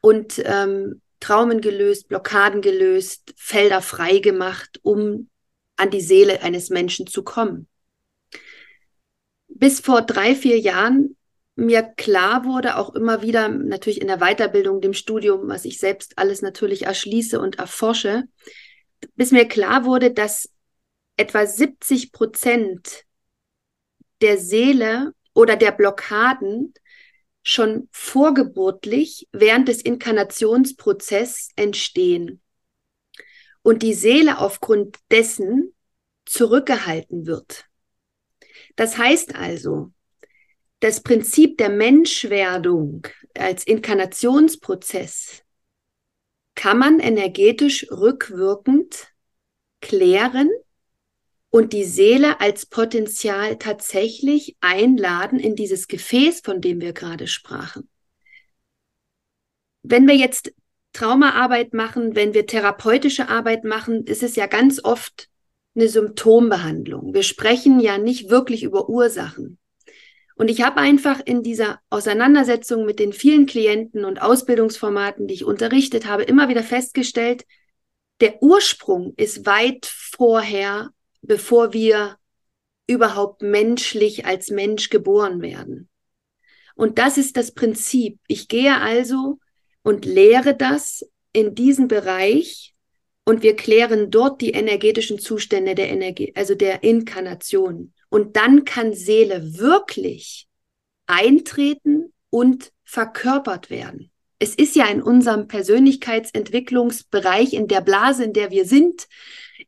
und 0.00 0.42
ähm, 0.44 1.00
Traumen 1.20 1.60
gelöst, 1.60 2.08
Blockaden 2.08 2.60
gelöst, 2.60 3.32
Felder 3.36 3.80
frei 3.80 4.18
gemacht, 4.18 4.80
um 4.82 5.30
an 5.76 5.90
die 5.90 6.00
Seele 6.00 6.42
eines 6.42 6.68
Menschen 6.68 7.06
zu 7.06 7.22
kommen. 7.22 7.68
Bis 9.46 9.78
vor 9.78 10.02
drei, 10.02 10.34
vier 10.34 10.58
Jahren 10.58 11.16
mir 11.56 11.82
klar 11.82 12.44
wurde, 12.44 12.76
auch 12.76 12.94
immer 12.94 13.22
wieder 13.22 13.48
natürlich 13.48 14.00
in 14.00 14.08
der 14.08 14.18
Weiterbildung, 14.18 14.80
dem 14.80 14.94
Studium, 14.94 15.48
was 15.48 15.64
ich 15.64 15.78
selbst 15.78 16.18
alles 16.18 16.42
natürlich 16.42 16.86
erschließe 16.86 17.40
und 17.40 17.58
erforsche, 17.58 18.24
bis 19.14 19.30
mir 19.30 19.46
klar 19.46 19.84
wurde, 19.84 20.10
dass 20.10 20.50
etwa 21.16 21.46
70 21.46 22.12
Prozent 22.12 23.04
der 24.20 24.38
Seele 24.38 25.12
oder 25.32 25.56
der 25.56 25.72
Blockaden 25.72 26.74
schon 27.42 27.88
vorgeburtlich 27.92 29.28
während 29.32 29.68
des 29.68 29.82
Inkarnationsprozesses 29.82 31.50
entstehen 31.56 32.40
und 33.62 33.82
die 33.82 33.94
Seele 33.94 34.38
aufgrund 34.38 34.98
dessen 35.10 35.74
zurückgehalten 36.24 37.26
wird. 37.26 37.66
Das 38.76 38.96
heißt 38.96 39.34
also, 39.34 39.92
das 40.84 41.00
Prinzip 41.00 41.56
der 41.56 41.70
Menschwerdung 41.70 43.06
als 43.32 43.66
Inkarnationsprozess 43.66 45.42
kann 46.54 46.76
man 46.76 47.00
energetisch 47.00 47.90
rückwirkend 47.90 49.08
klären 49.80 50.50
und 51.48 51.72
die 51.72 51.84
Seele 51.84 52.38
als 52.38 52.66
Potenzial 52.66 53.56
tatsächlich 53.56 54.58
einladen 54.60 55.40
in 55.40 55.56
dieses 55.56 55.88
Gefäß, 55.88 56.42
von 56.44 56.60
dem 56.60 56.82
wir 56.82 56.92
gerade 56.92 57.28
sprachen. 57.28 57.88
Wenn 59.82 60.06
wir 60.06 60.16
jetzt 60.16 60.52
Traumaarbeit 60.92 61.72
machen, 61.72 62.14
wenn 62.14 62.34
wir 62.34 62.46
therapeutische 62.46 63.30
Arbeit 63.30 63.64
machen, 63.64 64.04
ist 64.04 64.22
es 64.22 64.36
ja 64.36 64.46
ganz 64.46 64.84
oft 64.84 65.30
eine 65.74 65.88
Symptombehandlung. 65.88 67.14
Wir 67.14 67.22
sprechen 67.22 67.80
ja 67.80 67.96
nicht 67.96 68.28
wirklich 68.28 68.64
über 68.64 68.90
Ursachen. 68.90 69.58
Und 70.34 70.48
ich 70.50 70.62
habe 70.62 70.78
einfach 70.78 71.20
in 71.24 71.42
dieser 71.42 71.80
Auseinandersetzung 71.90 72.84
mit 72.84 72.98
den 72.98 73.12
vielen 73.12 73.46
Klienten 73.46 74.04
und 74.04 74.20
Ausbildungsformaten, 74.20 75.28
die 75.28 75.34
ich 75.34 75.44
unterrichtet 75.44 76.06
habe, 76.06 76.24
immer 76.24 76.48
wieder 76.48 76.62
festgestellt, 76.62 77.46
der 78.20 78.42
Ursprung 78.42 79.14
ist 79.16 79.46
weit 79.46 79.86
vorher, 79.86 80.90
bevor 81.22 81.72
wir 81.72 82.16
überhaupt 82.86 83.42
menschlich 83.42 84.26
als 84.26 84.50
Mensch 84.50 84.90
geboren 84.90 85.40
werden. 85.40 85.88
Und 86.74 86.98
das 86.98 87.18
ist 87.18 87.36
das 87.36 87.52
Prinzip. 87.52 88.18
Ich 88.26 88.48
gehe 88.48 88.80
also 88.80 89.38
und 89.82 90.04
lehre 90.04 90.56
das 90.56 91.08
in 91.32 91.54
diesem 91.54 91.88
Bereich 91.88 92.74
und 93.24 93.42
wir 93.42 93.56
klären 93.56 94.10
dort 94.10 94.40
die 94.40 94.50
energetischen 94.50 95.18
Zustände 95.18 95.74
der 95.74 95.88
Energie, 95.88 96.32
also 96.36 96.54
der 96.54 96.82
Inkarnation. 96.82 97.93
Und 98.14 98.36
dann 98.36 98.64
kann 98.64 98.94
Seele 98.94 99.58
wirklich 99.58 100.46
eintreten 101.08 102.12
und 102.30 102.70
verkörpert 102.84 103.70
werden. 103.70 104.12
Es 104.38 104.54
ist 104.54 104.76
ja 104.76 104.86
in 104.86 105.02
unserem 105.02 105.48
Persönlichkeitsentwicklungsbereich, 105.48 107.54
in 107.54 107.66
der 107.66 107.80
Blase, 107.80 108.22
in 108.22 108.32
der 108.32 108.52
wir 108.52 108.66
sind, 108.66 109.08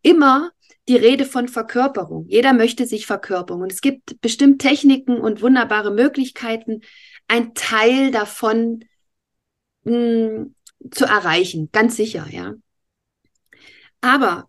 immer 0.00 0.52
die 0.86 0.94
Rede 0.94 1.24
von 1.24 1.48
Verkörperung. 1.48 2.26
Jeder 2.28 2.52
möchte 2.52 2.86
sich 2.86 3.04
verkörpern. 3.04 3.62
Und 3.62 3.72
es 3.72 3.80
gibt 3.80 4.20
bestimmt 4.20 4.62
Techniken 4.62 5.20
und 5.20 5.42
wunderbare 5.42 5.90
Möglichkeiten, 5.90 6.82
ein 7.26 7.52
Teil 7.54 8.12
davon 8.12 8.84
mh, 9.82 9.92
hm, 9.92 10.54
zu 10.92 11.04
erreichen. 11.04 11.70
Ganz 11.72 11.96
sicher, 11.96 12.28
ja. 12.30 12.54
Aber 14.02 14.48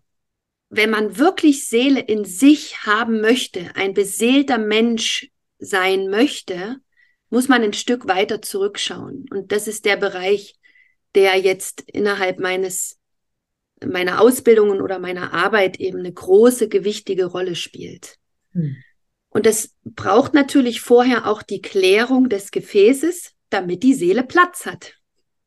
wenn 0.70 0.90
man 0.90 1.16
wirklich 1.16 1.66
Seele 1.66 2.00
in 2.00 2.24
sich 2.24 2.84
haben 2.84 3.20
möchte, 3.20 3.70
ein 3.74 3.94
beseelter 3.94 4.58
Mensch 4.58 5.30
sein 5.58 6.08
möchte, 6.08 6.76
muss 7.30 7.48
man 7.48 7.62
ein 7.62 7.72
Stück 7.72 8.06
weiter 8.06 8.42
zurückschauen. 8.42 9.26
Und 9.30 9.52
das 9.52 9.66
ist 9.66 9.84
der 9.84 9.96
Bereich, 9.96 10.56
der 11.14 11.36
jetzt 11.36 11.82
innerhalb 11.90 12.38
meines 12.38 12.98
meiner 13.84 14.20
Ausbildungen 14.20 14.80
oder 14.80 14.98
meiner 14.98 15.32
Arbeit 15.32 15.78
eben 15.78 16.00
eine 16.00 16.12
große, 16.12 16.68
gewichtige 16.68 17.26
Rolle 17.26 17.54
spielt. 17.54 18.16
Hm. 18.52 18.76
Und 19.30 19.46
das 19.46 19.74
braucht 19.84 20.34
natürlich 20.34 20.80
vorher 20.80 21.26
auch 21.26 21.42
die 21.42 21.60
Klärung 21.60 22.28
des 22.28 22.50
Gefäßes, 22.50 23.34
damit 23.50 23.82
die 23.82 23.94
Seele 23.94 24.24
Platz 24.24 24.66
hat. 24.66 24.94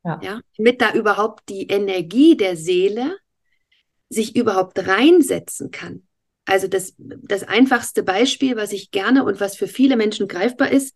Ja. 0.04 0.20
ja. 0.24 0.42
damit 0.58 0.82
da 0.82 0.94
überhaupt 0.94 1.48
die 1.50 1.68
Energie 1.68 2.36
der 2.36 2.56
Seele 2.56 3.18
sich 4.12 4.36
überhaupt 4.36 4.78
reinsetzen 4.88 5.72
kann. 5.72 6.04
Also 6.46 6.68
das, 6.68 6.94
das 6.98 7.44
einfachste 7.44 8.04
Beispiel, 8.04 8.56
was 8.56 8.74
ich 8.74 8.92
gerne 8.92 9.24
und 9.24 9.40
was 9.40 9.56
für 9.56 9.68
viele 9.68 9.96
Menschen 9.96 10.28
greifbar 10.28 10.72
ist, 10.72 10.96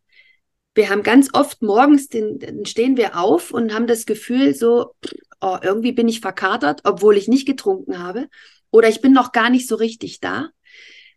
wir 0.74 0.90
haben 0.90 1.04
ganz 1.04 1.30
oft 1.32 1.62
morgens, 1.62 2.10
den, 2.10 2.38
den 2.40 2.66
stehen 2.66 2.98
wir 2.98 3.18
auf 3.18 3.52
und 3.52 3.74
haben 3.74 3.88
das 3.88 4.06
Gefühl 4.06 4.54
so, 4.54 4.94
oh, 5.40 5.58
irgendwie 5.62 5.94
bin 5.94 6.10
ich 6.10 6.20
verkatert, 6.20 6.82
obwohl 6.84 7.16
ich 7.16 7.30
nicht 7.30 7.48
getrunken 7.48 8.00
habe 8.00 8.28
oder 8.72 8.90
ich 8.90 9.00
bin 9.00 9.14
noch 9.14 9.32
gar 9.32 9.50
nicht 9.50 9.68
so 9.68 9.76
richtig 9.76 10.20
da. 10.20 10.50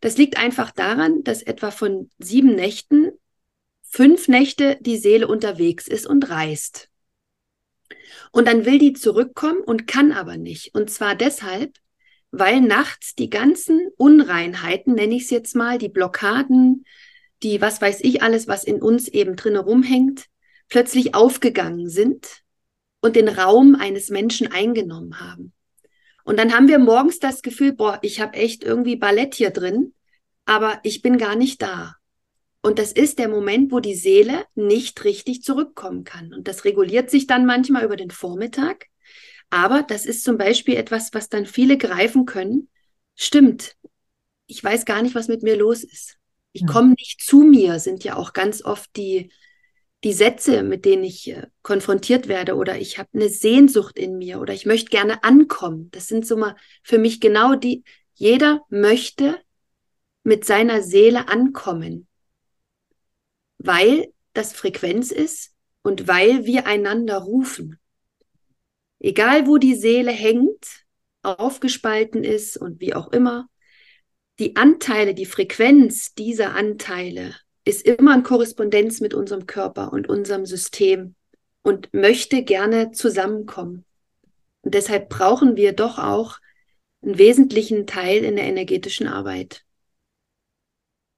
Das 0.01 0.17
liegt 0.17 0.39
einfach 0.39 0.71
daran, 0.71 1.25
dass 1.25 1.43
etwa 1.43 1.73
von 1.73 2.09
sieben 2.19 2.55
Nächten 2.55 3.11
fünf 3.83 4.29
Nächte 4.29 4.79
die 4.81 4.97
Seele 4.97 5.27
unterwegs 5.27 5.89
ist 5.89 6.07
und 6.07 6.31
reist. 6.31 6.89
Und 8.31 8.47
dann 8.47 8.65
will 8.65 8.79
die 8.79 8.93
zurückkommen 8.93 9.61
und 9.61 9.89
kann 9.89 10.13
aber 10.13 10.37
nicht. 10.37 10.75
Und 10.75 10.91
zwar 10.91 11.17
deshalb, 11.17 11.75
weil 12.31 12.61
nachts 12.61 13.15
die 13.15 13.31
ganzen 13.31 13.89
Unreinheiten, 13.97 14.95
nenne 14.95 15.15
ich 15.15 15.25
es 15.25 15.31
jetzt 15.31 15.57
mal, 15.57 15.79
die 15.79 15.89
Blockaden, 15.89 16.85
die, 17.43 17.61
was 17.61 17.81
weiß 17.81 18.01
ich 18.03 18.23
alles, 18.23 18.49
was 18.49 18.65
in 18.65 18.83
uns 18.83 19.09
eben 19.09 19.37
drinne 19.37 19.61
rumhängt, 19.61 20.27
plötzlich 20.69 21.15
aufgegangen 21.15 21.89
sind 21.89 22.43
und 23.01 23.17
den 23.17 23.29
Raum 23.29 23.77
eines 23.77 24.11
Menschen 24.11 24.51
eingenommen 24.53 25.21
haben. 25.21 25.53
Und 26.25 26.39
dann 26.39 26.53
haben 26.53 26.69
wir 26.69 26.79
morgens 26.79 27.21
das 27.21 27.41
Gefühl, 27.41 27.73
boah, 27.73 27.99
ich 28.03 28.21
habe 28.21 28.35
echt 28.35 28.63
irgendwie 28.63 28.97
Ballett 28.97 29.35
hier 29.35 29.51
drin, 29.51 29.95
aber 30.45 30.81
ich 30.83 31.01
bin 31.01 31.17
gar 31.17 31.37
nicht 31.37 31.63
da. 31.63 31.95
Und 32.61 32.79
das 32.79 32.93
ist 32.93 33.19
der 33.19 33.29
Moment, 33.29 33.73
wo 33.73 33.81
die 33.81 33.95
Seele 33.95 34.45
nicht 34.55 35.05
richtig 35.05 35.43
zurückkommen 35.43 36.05
kann. 36.05 36.35
Und 36.35 36.49
das 36.49 36.65
reguliert 36.65 37.09
sich 37.09 37.27
dann 37.27 37.47
manchmal 37.47 37.85
über 37.85 37.97
den 37.97 38.11
Vormittag. 38.11 38.87
Aber 39.51 39.83
das 39.83 40.05
ist 40.05 40.25
zum 40.25 40.37
Beispiel 40.37 40.77
etwas, 40.77 41.15
was 41.15 41.29
dann 41.29 41.47
viele 41.47 41.79
greifen 41.79 42.27
können. 42.27 42.69
Stimmt, 43.15 43.77
ich 44.47 44.63
weiß 44.63 44.85
gar 44.85 45.03
nicht, 45.03 45.15
was 45.15 45.29
mit 45.29 45.43
mir 45.43 45.57
los 45.57 45.85
ist. 45.85 46.17
Ich 46.53 46.63
hm. 46.63 46.69
komme 46.69 46.89
nicht 46.91 47.21
zu 47.21 47.43
mir, 47.43 47.79
sind 47.79 48.05
ja 48.05 48.17
auch 48.17 48.33
ganz 48.33 48.65
oft 48.65 48.95
die, 48.97 49.31
die 50.05 50.13
Sätze, 50.13 50.63
mit 50.63 50.85
denen 50.85 51.05
ich 51.05 51.29
äh, 51.31 51.47
konfrontiert 51.63 52.29
werde 52.29 52.57
oder 52.57 52.79
ich 52.79 52.99
habe 52.99 53.09
eine 53.15 53.29
Sehnsucht 53.29 53.99
in 53.99 54.19
mir 54.19 54.41
oder 54.41 54.55
ich 54.55 54.67
möchte 54.67 54.91
gerne 54.91 55.25
ankommen. 55.25 55.91
Das 55.93 56.07
sind 56.07 56.27
so 56.27 56.37
mal 56.37 56.57
für 56.83 56.99
mich 56.99 57.21
genau 57.21 57.55
die, 57.55 57.85
jeder 58.15 58.63
möchte 58.71 59.39
mit 60.23 60.45
seiner 60.45 60.83
Seele 60.83 61.29
ankommen, 61.29 62.07
weil 63.59 64.13
das 64.33 64.53
Frequenz 64.53 65.11
ist 65.11 65.53
und 65.83 66.07
weil 66.07 66.45
wir 66.45 66.67
einander 66.67 67.19
rufen. 67.19 67.79
Egal 69.01 69.47
wo 69.47 69.59
die 69.59 69.75
Seele 69.75 70.11
hängt, 70.11 70.85
aufgespalten 71.23 72.25
ist 72.25 72.57
und 72.57 72.81
wie 72.81 72.95
auch 72.95 73.09
immer, 73.13 73.49
die 74.39 74.57
Anteile, 74.57 75.15
die 75.15 75.27
Frequenz 75.27 76.15
dieser 76.15 76.55
Anteile 76.55 77.35
ist 77.65 77.87
immer 77.87 78.15
in 78.15 78.23
Korrespondenz 78.23 79.01
mit 79.01 79.15
unserem 79.15 79.47
Körper 79.47 79.93
und 79.93 80.09
unserem 80.09 80.47
System 80.47 81.15
und 81.63 81.93
möchte 81.93 82.43
gerne 82.43 82.93
zusammenkommen. 82.93 83.85
Und 84.63 84.75
deshalb 84.75 85.09
brauchen 85.09 85.57
wir 85.57 85.73
doch 85.73 85.99
auch 85.99 86.39
einen 87.03 87.19
wesentlichen 87.19 87.87
Teil 87.87 88.25
in 88.25 88.37
der 88.37 88.47
energetischen 88.47 89.07
Arbeit. 89.07 89.65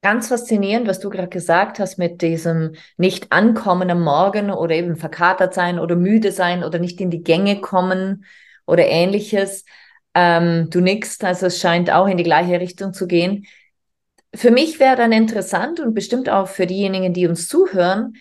Ganz 0.03 0.29
faszinierend, 0.29 0.89
was 0.89 0.99
du 0.99 1.11
gerade 1.11 1.29
gesagt 1.29 1.79
hast 1.79 1.99
mit 1.99 2.23
diesem 2.23 2.73
nicht 2.97 3.33
ankommen 3.33 3.91
am 3.91 4.03
Morgen 4.03 4.51
oder 4.51 4.75
eben 4.75 4.97
verkatert 4.97 5.53
sein 5.53 5.79
oder 5.79 5.95
müde 5.95 6.33
sein 6.33 6.65
oder 6.65 6.79
nicht 6.79 7.03
in 7.03 7.11
die 7.11 7.23
Gänge 7.23 7.61
kommen 7.61 8.25
oder 8.67 8.87
ähnliches. 8.87 9.67
Ähm, 10.15 10.71
du 10.71 10.81
nickst, 10.81 11.23
also 11.23 11.47
es 11.47 11.61
scheint 11.61 11.91
auch 11.91 12.07
in 12.07 12.17
die 12.17 12.25
gleiche 12.25 12.61
Richtung 12.61 12.95
zu 12.95 13.07
gehen. 13.07 13.45
Für 14.35 14.51
mich 14.51 14.81
wäre 14.81 14.97
dann 14.97 15.13
interessant 15.13 15.81
und 15.81 15.93
bestimmt 15.93 16.31
auch 16.31 16.49
für 16.49 16.67
diejenigen, 16.67 17.13
die 17.13 17.27
uns 17.27 17.47
zuhören, 17.47 18.15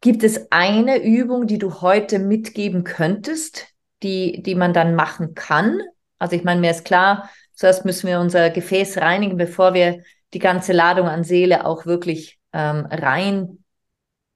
gibt 0.00 0.22
es 0.22 0.52
eine 0.52 1.02
Übung, 1.02 1.48
die 1.48 1.58
du 1.58 1.80
heute 1.80 2.20
mitgeben 2.20 2.84
könntest, 2.84 3.66
die, 4.04 4.40
die 4.42 4.54
man 4.54 4.72
dann 4.72 4.94
machen 4.94 5.34
kann? 5.34 5.80
Also 6.20 6.36
ich 6.36 6.44
meine, 6.44 6.60
mir 6.60 6.70
ist 6.70 6.84
klar, 6.84 7.28
zuerst 7.54 7.84
müssen 7.84 8.06
wir 8.06 8.20
unser 8.20 8.50
Gefäß 8.50 8.98
reinigen, 8.98 9.36
bevor 9.36 9.74
wir 9.74 10.04
die 10.34 10.40
ganze 10.40 10.72
Ladung 10.72 11.08
an 11.08 11.24
Seele 11.24 11.64
auch 11.64 11.86
wirklich 11.86 12.38
ähm, 12.52 12.86
rein 12.90 13.64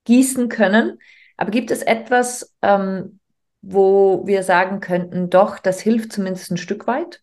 gießen 0.04 0.48
können. 0.48 0.98
Aber 1.36 1.50
gibt 1.50 1.70
es 1.70 1.82
etwas, 1.82 2.54
ähm, 2.62 3.20
wo 3.60 4.26
wir 4.26 4.42
sagen 4.42 4.80
könnten, 4.80 5.28
doch, 5.28 5.58
das 5.58 5.80
hilft 5.80 6.12
zumindest 6.12 6.50
ein 6.50 6.56
Stück 6.56 6.86
weit? 6.86 7.22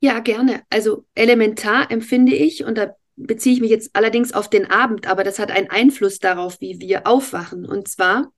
Ja, 0.00 0.20
gerne. 0.20 0.62
Also 0.70 1.04
elementar 1.14 1.90
empfinde 1.90 2.34
ich, 2.34 2.64
und 2.64 2.78
da 2.78 2.94
beziehe 3.16 3.54
ich 3.54 3.60
mich 3.60 3.70
jetzt 3.70 3.90
allerdings 3.92 4.32
auf 4.32 4.48
den 4.48 4.70
Abend, 4.70 5.06
aber 5.06 5.22
das 5.22 5.38
hat 5.38 5.50
einen 5.50 5.70
Einfluss 5.70 6.18
darauf, 6.18 6.60
wie 6.60 6.80
wir 6.80 7.06
aufwachen. 7.06 7.66
Und 7.66 7.86
zwar, 7.88 8.32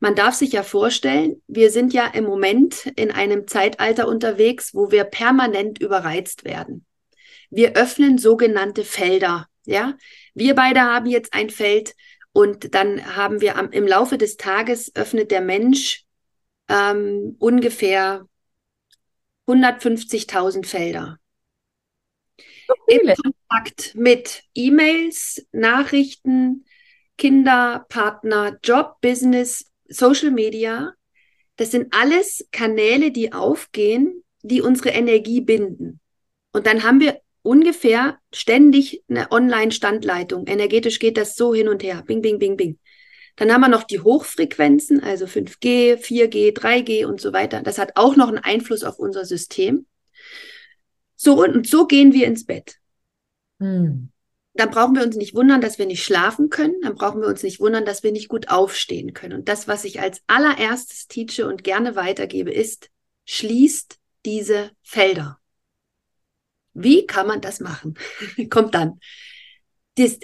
man 0.00 0.14
darf 0.14 0.34
sich 0.34 0.52
ja 0.52 0.62
vorstellen, 0.62 1.42
wir 1.46 1.70
sind 1.70 1.92
ja 1.92 2.06
im 2.06 2.24
Moment 2.24 2.86
in 2.96 3.10
einem 3.10 3.46
Zeitalter 3.46 4.08
unterwegs, 4.08 4.74
wo 4.74 4.90
wir 4.90 5.04
permanent 5.04 5.80
überreizt 5.80 6.44
werden. 6.44 6.84
Wir 7.50 7.76
öffnen 7.76 8.18
sogenannte 8.18 8.84
Felder. 8.84 9.46
Ja, 9.64 9.96
wir 10.34 10.54
beide 10.54 10.80
haben 10.80 11.06
jetzt 11.06 11.34
ein 11.34 11.50
Feld 11.50 11.94
und 12.32 12.74
dann 12.74 13.16
haben 13.16 13.40
wir 13.40 13.56
am, 13.56 13.70
im 13.70 13.86
Laufe 13.86 14.16
des 14.16 14.36
Tages 14.36 14.94
öffnet 14.94 15.30
der 15.30 15.40
Mensch 15.40 16.04
ähm, 16.68 17.36
ungefähr 17.38 18.26
150.000 19.46 20.66
Felder. 20.66 21.18
Im 22.86 23.14
Kontakt 23.14 23.94
mit 23.94 24.42
E-Mails, 24.54 25.46
Nachrichten, 25.52 26.66
Kinder, 27.16 27.86
Partner, 27.88 28.58
Job, 28.62 29.00
Business, 29.00 29.70
Social 29.88 30.30
Media. 30.30 30.92
Das 31.56 31.70
sind 31.70 31.94
alles 31.94 32.46
Kanäle, 32.52 33.10
die 33.10 33.32
aufgehen, 33.32 34.22
die 34.42 34.60
unsere 34.60 34.90
Energie 34.90 35.40
binden. 35.40 36.00
Und 36.52 36.66
dann 36.66 36.84
haben 36.84 37.00
wir 37.00 37.20
ungefähr 37.48 38.18
ständig 38.30 39.02
eine 39.08 39.32
Online-Standleitung. 39.32 40.46
Energetisch 40.46 40.98
geht 40.98 41.16
das 41.16 41.34
so 41.34 41.54
hin 41.54 41.68
und 41.68 41.82
her. 41.82 42.04
Bing, 42.06 42.20
bing, 42.20 42.38
bing, 42.38 42.58
bing. 42.58 42.78
Dann 43.36 43.50
haben 43.50 43.62
wir 43.62 43.68
noch 43.68 43.84
die 43.84 44.00
Hochfrequenzen, 44.00 45.02
also 45.02 45.24
5G, 45.24 45.96
4G, 45.96 46.52
3G 46.52 47.06
und 47.06 47.22
so 47.22 47.32
weiter. 47.32 47.62
Das 47.62 47.78
hat 47.78 47.92
auch 47.94 48.16
noch 48.16 48.28
einen 48.28 48.38
Einfluss 48.38 48.84
auf 48.84 48.98
unser 48.98 49.24
System. 49.24 49.86
So 51.16 51.42
und, 51.42 51.66
so 51.66 51.86
gehen 51.86 52.12
wir 52.12 52.26
ins 52.26 52.44
Bett. 52.44 52.76
Hm. 53.60 54.10
Dann 54.52 54.70
brauchen 54.70 54.94
wir 54.94 55.04
uns 55.04 55.16
nicht 55.16 55.34
wundern, 55.34 55.60
dass 55.62 55.78
wir 55.78 55.86
nicht 55.86 56.04
schlafen 56.04 56.50
können. 56.50 56.74
Dann 56.82 56.96
brauchen 56.96 57.22
wir 57.22 57.28
uns 57.28 57.42
nicht 57.42 57.60
wundern, 57.60 57.86
dass 57.86 58.02
wir 58.02 58.12
nicht 58.12 58.28
gut 58.28 58.48
aufstehen 58.48 59.14
können. 59.14 59.38
Und 59.38 59.48
das, 59.48 59.68
was 59.68 59.84
ich 59.84 60.00
als 60.00 60.20
allererstes 60.26 61.06
teache 61.06 61.46
und 61.46 61.64
gerne 61.64 61.96
weitergebe, 61.96 62.52
ist, 62.52 62.90
schließt 63.24 63.98
diese 64.26 64.70
Felder. 64.82 65.38
Wie 66.80 67.06
kann 67.06 67.26
man 67.26 67.40
das 67.40 67.60
machen? 67.60 67.94
Kommt 68.50 68.74
dann. 68.74 69.00
Das, 69.96 70.18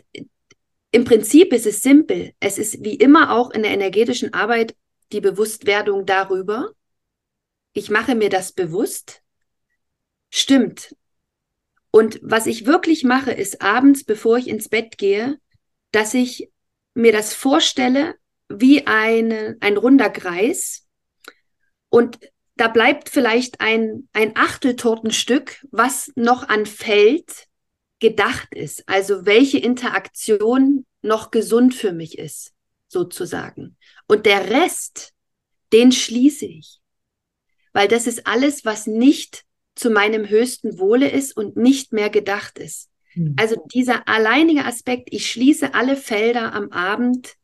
im 0.93 1.05
Prinzip 1.05 1.53
ist 1.53 1.67
es 1.67 1.83
simpel. 1.83 2.33
Es 2.39 2.59
ist 2.59 2.85
wie 2.85 2.95
immer 2.95 3.33
auch 3.33 3.51
in 3.51 3.63
der 3.63 3.73
energetischen 3.73 4.33
Arbeit 4.33 4.77
die 5.13 5.21
Bewusstwerdung 5.21 6.07
darüber. 6.07 6.71
Ich 7.73 7.91
mache 7.91 8.15
mir 8.15 8.31
das 8.31 8.53
bewusst. 8.53 9.23
Stimmt. 10.31 10.95
Und 11.91 12.21
was 12.23 12.47
ich 12.47 12.67
wirklich 12.67 13.03
mache, 13.03 13.33
ist 13.33 13.61
abends, 13.61 14.05
bevor 14.05 14.39
ich 14.39 14.49
ins 14.49 14.69
Bett 14.69 14.97
gehe, 14.97 15.41
dass 15.91 16.15
ich 16.15 16.51
mir 16.95 17.13
das 17.13 17.35
vorstelle 17.35 18.15
wie 18.49 18.87
eine, 18.87 19.57
ein 19.61 19.77
runder 19.77 20.11
Kreis. 20.11 20.87
Und 21.89 22.19
da 22.57 22.69
bleibt 22.69 23.09
vielleicht 23.09 23.61
ein, 23.61 24.09
ein 24.13 24.37
Achteltortenstück, 24.37 25.65
was 25.71 26.13
noch 26.15 26.49
an 26.49 26.67
Feld 26.67 27.49
gedacht 27.99 28.55
ist. 28.55 28.89
Also 28.89 29.27
welche 29.27 29.59
Interaktion 29.59 30.87
noch 31.03 31.31
gesund 31.31 31.75
für 31.75 31.93
mich 31.93 32.19
ist, 32.19 32.53
sozusagen. 32.89 33.77
Und 34.07 34.27
der 34.27 34.51
Rest, 34.51 35.13
den 35.73 35.91
schließe 35.91 36.47
ich. 36.47 36.79
Weil 37.73 37.89
das 37.89 38.07
ist 38.07 38.27
alles, 38.27 38.65
was 38.65 38.87
nicht 38.87 39.45
zu 39.75 39.91
meinem 39.91 40.29
höchsten 40.29 40.79
Wohle 40.79 41.11
ist 41.11 41.37
und 41.37 41.57
nicht 41.57 41.93
mehr 41.93 42.09
gedacht 42.09 42.59
ist. 42.59 42.89
Hm. 43.15 43.35
Also 43.37 43.57
dieser 43.75 44.07
alleinige 44.07 44.65
Aspekt, 44.65 45.09
ich 45.13 45.29
schließe 45.29 45.75
alle 45.75 45.97
Felder 45.97 46.53
am 46.53 46.71
Abend, 46.71 47.35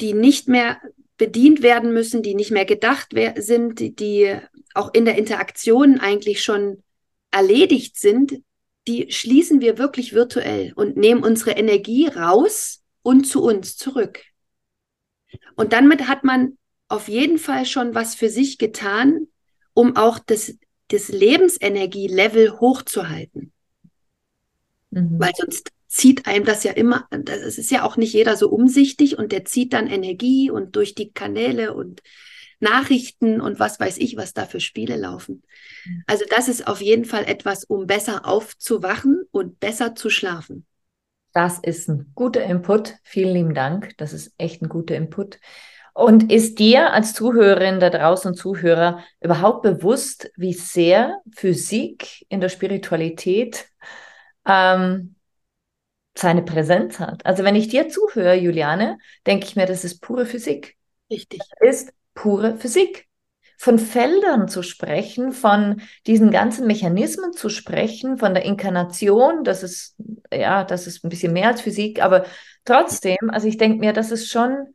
die 0.00 0.14
nicht 0.14 0.48
mehr 0.48 0.80
bedient 1.18 1.62
werden 1.62 1.92
müssen, 1.92 2.22
die 2.22 2.34
nicht 2.34 2.50
mehr 2.50 2.64
gedacht 2.64 3.08
sind, 3.36 3.80
die 4.00 4.38
auch 4.74 4.94
in 4.94 5.04
der 5.04 5.18
Interaktion 5.18 5.98
eigentlich 5.98 6.42
schon 6.42 6.82
erledigt 7.30 7.98
sind, 7.98 8.40
die 8.86 9.12
schließen 9.12 9.60
wir 9.60 9.76
wirklich 9.76 10.14
virtuell 10.14 10.72
und 10.74 10.96
nehmen 10.96 11.22
unsere 11.22 11.50
Energie 11.50 12.06
raus 12.06 12.82
und 13.02 13.24
zu 13.24 13.42
uns 13.42 13.76
zurück. 13.76 14.22
Und 15.56 15.72
damit 15.72 16.08
hat 16.08 16.24
man 16.24 16.56
auf 16.88 17.08
jeden 17.08 17.38
Fall 17.38 17.66
schon 17.66 17.94
was 17.94 18.14
für 18.14 18.30
sich 18.30 18.56
getan, 18.56 19.26
um 19.74 19.96
auch 19.96 20.18
das, 20.18 20.56
das 20.88 21.08
Lebensenergielevel 21.08 22.60
hochzuhalten. 22.60 23.52
Mhm. 24.90 25.20
Weil 25.20 25.32
sonst 25.36 25.70
zieht 25.88 26.26
einem 26.26 26.44
das 26.44 26.64
ja 26.64 26.72
immer, 26.72 27.08
das 27.10 27.58
ist 27.58 27.70
ja 27.70 27.82
auch 27.82 27.96
nicht 27.96 28.12
jeder 28.12 28.36
so 28.36 28.50
umsichtig 28.50 29.18
und 29.18 29.32
der 29.32 29.44
zieht 29.44 29.72
dann 29.72 29.86
Energie 29.86 30.50
und 30.50 30.76
durch 30.76 30.94
die 30.94 31.12
Kanäle 31.12 31.74
und 31.74 32.02
Nachrichten 32.60 33.40
und 33.40 33.58
was 33.58 33.80
weiß 33.80 33.98
ich, 33.98 34.16
was 34.16 34.34
da 34.34 34.44
für 34.44 34.60
Spiele 34.60 34.96
laufen. 34.96 35.42
Also 36.06 36.24
das 36.28 36.48
ist 36.48 36.66
auf 36.66 36.80
jeden 36.80 37.04
Fall 37.04 37.24
etwas, 37.24 37.64
um 37.64 37.86
besser 37.86 38.26
aufzuwachen 38.26 39.22
und 39.30 39.60
besser 39.60 39.94
zu 39.94 40.10
schlafen. 40.10 40.66
Das 41.32 41.58
ist 41.58 41.88
ein 41.88 42.12
guter 42.14 42.42
Input. 42.42 42.96
Vielen 43.02 43.32
lieben 43.32 43.54
Dank. 43.54 43.96
Das 43.96 44.12
ist 44.12 44.32
echt 44.38 44.60
ein 44.60 44.68
guter 44.68 44.96
Input. 44.96 45.38
Und 45.94 46.32
ist 46.32 46.58
dir 46.58 46.92
als 46.92 47.14
Zuhörerin 47.14 47.80
da 47.80 47.90
draußen 47.90 48.34
Zuhörer 48.34 49.02
überhaupt 49.20 49.62
bewusst, 49.62 50.30
wie 50.36 50.52
sehr 50.52 51.20
Physik 51.34 52.26
in 52.28 52.40
der 52.40 52.48
Spiritualität 52.48 53.68
ähm, 54.46 55.16
seine 56.20 56.42
Präsenz 56.42 56.98
hat? 56.98 57.24
Also 57.26 57.44
wenn 57.44 57.54
ich 57.56 57.68
dir 57.68 57.88
zuhöre, 57.88 58.34
Juliane, 58.34 58.98
denke 59.26 59.46
ich 59.46 59.56
mir, 59.56 59.66
das 59.66 59.84
ist 59.84 60.00
pure 60.00 60.26
Physik. 60.26 60.76
Richtig. 61.10 61.40
Das 61.60 61.82
ist 61.82 61.92
pure 62.14 62.56
Physik. 62.56 63.06
Von 63.60 63.80
Feldern 63.80 64.46
zu 64.46 64.62
sprechen, 64.62 65.32
von 65.32 65.80
diesen 66.06 66.30
ganzen 66.30 66.68
Mechanismen 66.68 67.32
zu 67.32 67.48
sprechen, 67.48 68.16
von 68.16 68.32
der 68.32 68.44
Inkarnation, 68.44 69.42
das 69.42 69.64
ist, 69.64 69.96
ja, 70.32 70.62
das 70.62 70.86
ist 70.86 71.04
ein 71.04 71.08
bisschen 71.08 71.32
mehr 71.32 71.48
als 71.48 71.62
Physik, 71.62 72.00
aber 72.00 72.24
trotzdem, 72.64 73.16
also 73.30 73.48
ich 73.48 73.56
denke 73.56 73.78
mir, 73.80 73.92
das 73.92 74.12
ist 74.12 74.30
schon 74.30 74.74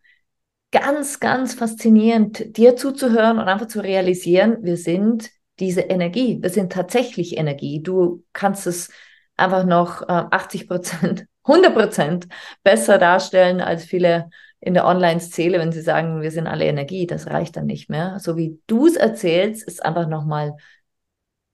ganz, 0.71 1.19
ganz 1.19 1.53
faszinierend, 1.53 2.58
dir 2.58 2.75
zuzuhören 2.75 3.38
und 3.39 3.47
einfach 3.47 3.67
zu 3.67 3.79
realisieren, 3.82 4.58
wir 4.63 4.75
sind 4.75 5.29
diese 5.60 5.82
Energie, 5.82 6.39
wir 6.41 6.49
sind 6.49 6.71
tatsächlich 6.71 7.38
Energie. 7.38 7.82
Du 7.82 8.23
kannst 8.34 8.65
es 8.67 8.89
einfach 9.38 9.65
noch 9.65 10.01
äh, 10.01 10.06
80 10.08 10.67
Prozent, 10.67 11.25
100 11.45 11.73
Prozent 11.73 12.27
besser 12.63 12.97
darstellen 12.97 13.62
als 13.62 13.84
viele 13.84 14.29
in 14.60 14.73
der 14.73 14.86
Online-Szene, 14.86 15.60
wenn 15.60 15.73
sie 15.73 15.82
sagen, 15.82 16.21
wir 16.21 16.32
sind 16.32 16.47
alle 16.47 16.65
Energie, 16.65 17.06
das 17.06 17.27
reicht 17.27 17.58
dann 17.58 17.65
nicht 17.65 17.89
mehr. 17.89 18.17
So 18.19 18.38
wie 18.38 18.60
du 18.67 18.88
es 18.88 18.95
erzählst, 18.95 19.67
ist 19.67 19.84
einfach 19.84 20.08
nochmal 20.08 20.56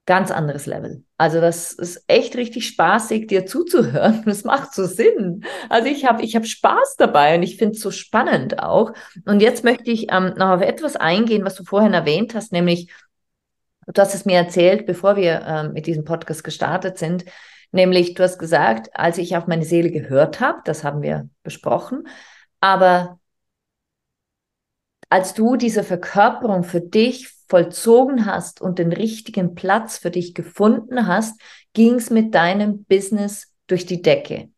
ganz 0.10 0.32
anderes 0.32 0.66
Level. 0.66 1.04
Also 1.18 1.40
das 1.40 1.72
ist 1.72 2.04
echt 2.08 2.36
richtig 2.36 2.66
spaßig, 2.66 3.28
dir 3.28 3.46
zuzuhören. 3.46 4.24
Das 4.26 4.44
macht 4.44 4.74
so 4.74 4.86
Sinn. 4.86 5.44
Also 5.70 5.88
ich 5.88 6.06
habe 6.06 6.24
ich 6.24 6.36
hab 6.36 6.48
Spaß 6.48 6.96
dabei 6.98 7.36
und 7.36 7.44
ich 7.44 7.58
finde 7.58 7.76
es 7.76 7.82
so 7.82 7.92
spannend 7.92 8.58
auch. 8.58 8.92
Und 9.26 9.40
jetzt 9.40 9.64
möchte 9.64 9.92
ich 9.92 10.12
ähm, 10.12 10.34
noch 10.36 10.50
auf 10.50 10.62
etwas 10.62 10.96
eingehen, 10.96 11.46
was 11.46 11.54
du 11.54 11.64
vorhin 11.64 11.94
erwähnt 11.94 12.34
hast, 12.34 12.52
nämlich, 12.52 12.92
du 13.86 14.02
hast 14.02 14.16
es 14.16 14.26
mir 14.26 14.38
erzählt, 14.38 14.88
bevor 14.88 15.16
wir 15.16 15.44
ähm, 15.46 15.74
mit 15.74 15.86
diesem 15.86 16.06
Podcast 16.06 16.44
gestartet 16.44 16.98
sind, 16.98 17.26
nämlich 17.72 18.14
du 18.14 18.24
hast 18.24 18.40
gesagt, 18.40 18.90
als 18.94 19.18
ich 19.18 19.36
auf 19.38 19.48
meine 19.48 19.66
Seele 19.66 19.92
gehört 19.92 20.40
habe, 20.40 20.60
das 20.66 20.84
haben 20.84 21.02
wir 21.02 21.30
besprochen, 21.44 22.08
aber 22.60 23.20
als 25.10 25.34
du 25.34 25.56
diese 25.56 25.84
Verkörperung 25.84 26.64
für 26.64 26.82
dich 26.82 27.30
vollzogen 27.48 28.26
hast 28.26 28.62
und 28.62 28.78
den 28.78 28.94
richtigen 28.94 29.56
Platz 29.56 29.98
für 29.98 30.12
dich 30.12 30.36
gefunden 30.36 31.08
hast, 31.08 31.42
ging 31.74 31.96
es 31.96 32.10
mit 32.12 32.36
deinem 32.36 32.84
Business 32.86 33.52
durch 33.68 33.86
die 33.86 34.02
Decke. 34.02 34.50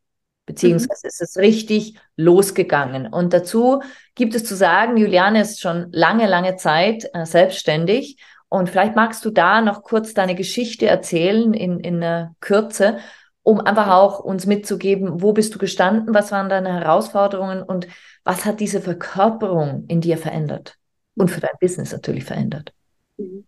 Beziehungsweise 0.46 1.06
mhm. 1.06 1.10
ist 1.10 1.22
es 1.22 1.38
richtig 1.38 1.98
losgegangen. 2.18 3.08
Und 3.08 3.34
dazu 3.34 3.82
gibt 4.16 4.36
es 4.36 4.44
zu 4.44 4.56
sagen, 4.56 4.98
Juliane 4.98 5.42
ist 5.42 5.62
schon 5.62 5.88
lange, 5.92 6.28
lange 6.28 6.58
Zeit 6.58 7.10
äh, 7.14 7.26
selbstständig. 7.26 8.18
Und 8.52 8.70
vielleicht 8.70 8.96
magst 8.96 9.26
du 9.26 9.32
da 9.32 9.62
noch 9.62 9.82
kurz 9.82 10.14
deine 10.14 10.36
Geschichte 10.36 10.86
erzählen 10.86 11.54
in, 11.54 11.80
in 11.80 12.02
äh, 12.02 12.28
Kürze 12.40 13.00
um 13.44 13.60
einfach 13.60 13.88
auch 13.88 14.20
uns 14.20 14.46
mitzugeben, 14.46 15.22
wo 15.22 15.34
bist 15.34 15.54
du 15.56 15.60
gestanden, 15.60 16.14
was 16.14 16.32
waren 16.32 16.50
deine 16.50 16.74
Herausforderungen 16.74 17.64
und 17.64 17.88
was 18.24 18.46
hat 18.46 18.60
diese 18.60 18.82
Verkörperung 18.82 19.86
in 19.88 20.02
dir 20.02 20.18
verändert 20.18 20.78
und 21.16 21.30
für 21.30 21.42
dein 21.42 21.58
Business 21.60 21.92
natürlich 21.92 22.24
verändert. 22.24 22.74
Mhm. 23.18 23.46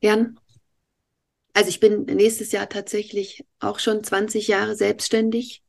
Gern. 0.00 0.38
Also 1.52 1.68
ich 1.68 1.80
bin 1.80 2.04
nächstes 2.04 2.52
Jahr 2.52 2.68
tatsächlich 2.68 3.44
auch 3.58 3.80
schon 3.80 4.04
20 4.04 4.46
Jahre 4.46 4.76
selbstständig 4.76 5.62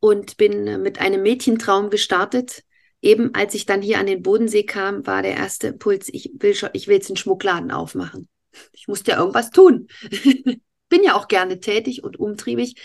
und 0.00 0.36
bin 0.36 0.82
mit 0.82 1.00
einem 1.00 1.22
Mädchentraum 1.22 1.88
gestartet. 1.88 2.64
Eben 3.02 3.34
als 3.34 3.54
ich 3.54 3.66
dann 3.66 3.82
hier 3.82 3.98
an 3.98 4.06
den 4.06 4.22
Bodensee 4.22 4.62
kam, 4.62 5.06
war 5.06 5.22
der 5.22 5.34
erste 5.34 5.68
Impuls, 5.68 6.08
ich 6.10 6.30
will, 6.38 6.54
schon, 6.54 6.70
ich 6.72 6.86
will 6.86 6.94
jetzt 6.94 7.10
einen 7.10 7.16
Schmuckladen 7.16 7.70
aufmachen. 7.70 8.28
Ich 8.72 8.86
musste 8.86 9.10
ja 9.10 9.18
irgendwas 9.18 9.50
tun. 9.50 9.88
bin 10.88 11.02
ja 11.02 11.14
auch 11.14 11.26
gerne 11.26 11.58
tätig 11.58 12.04
und 12.04 12.18
umtriebig 12.20 12.76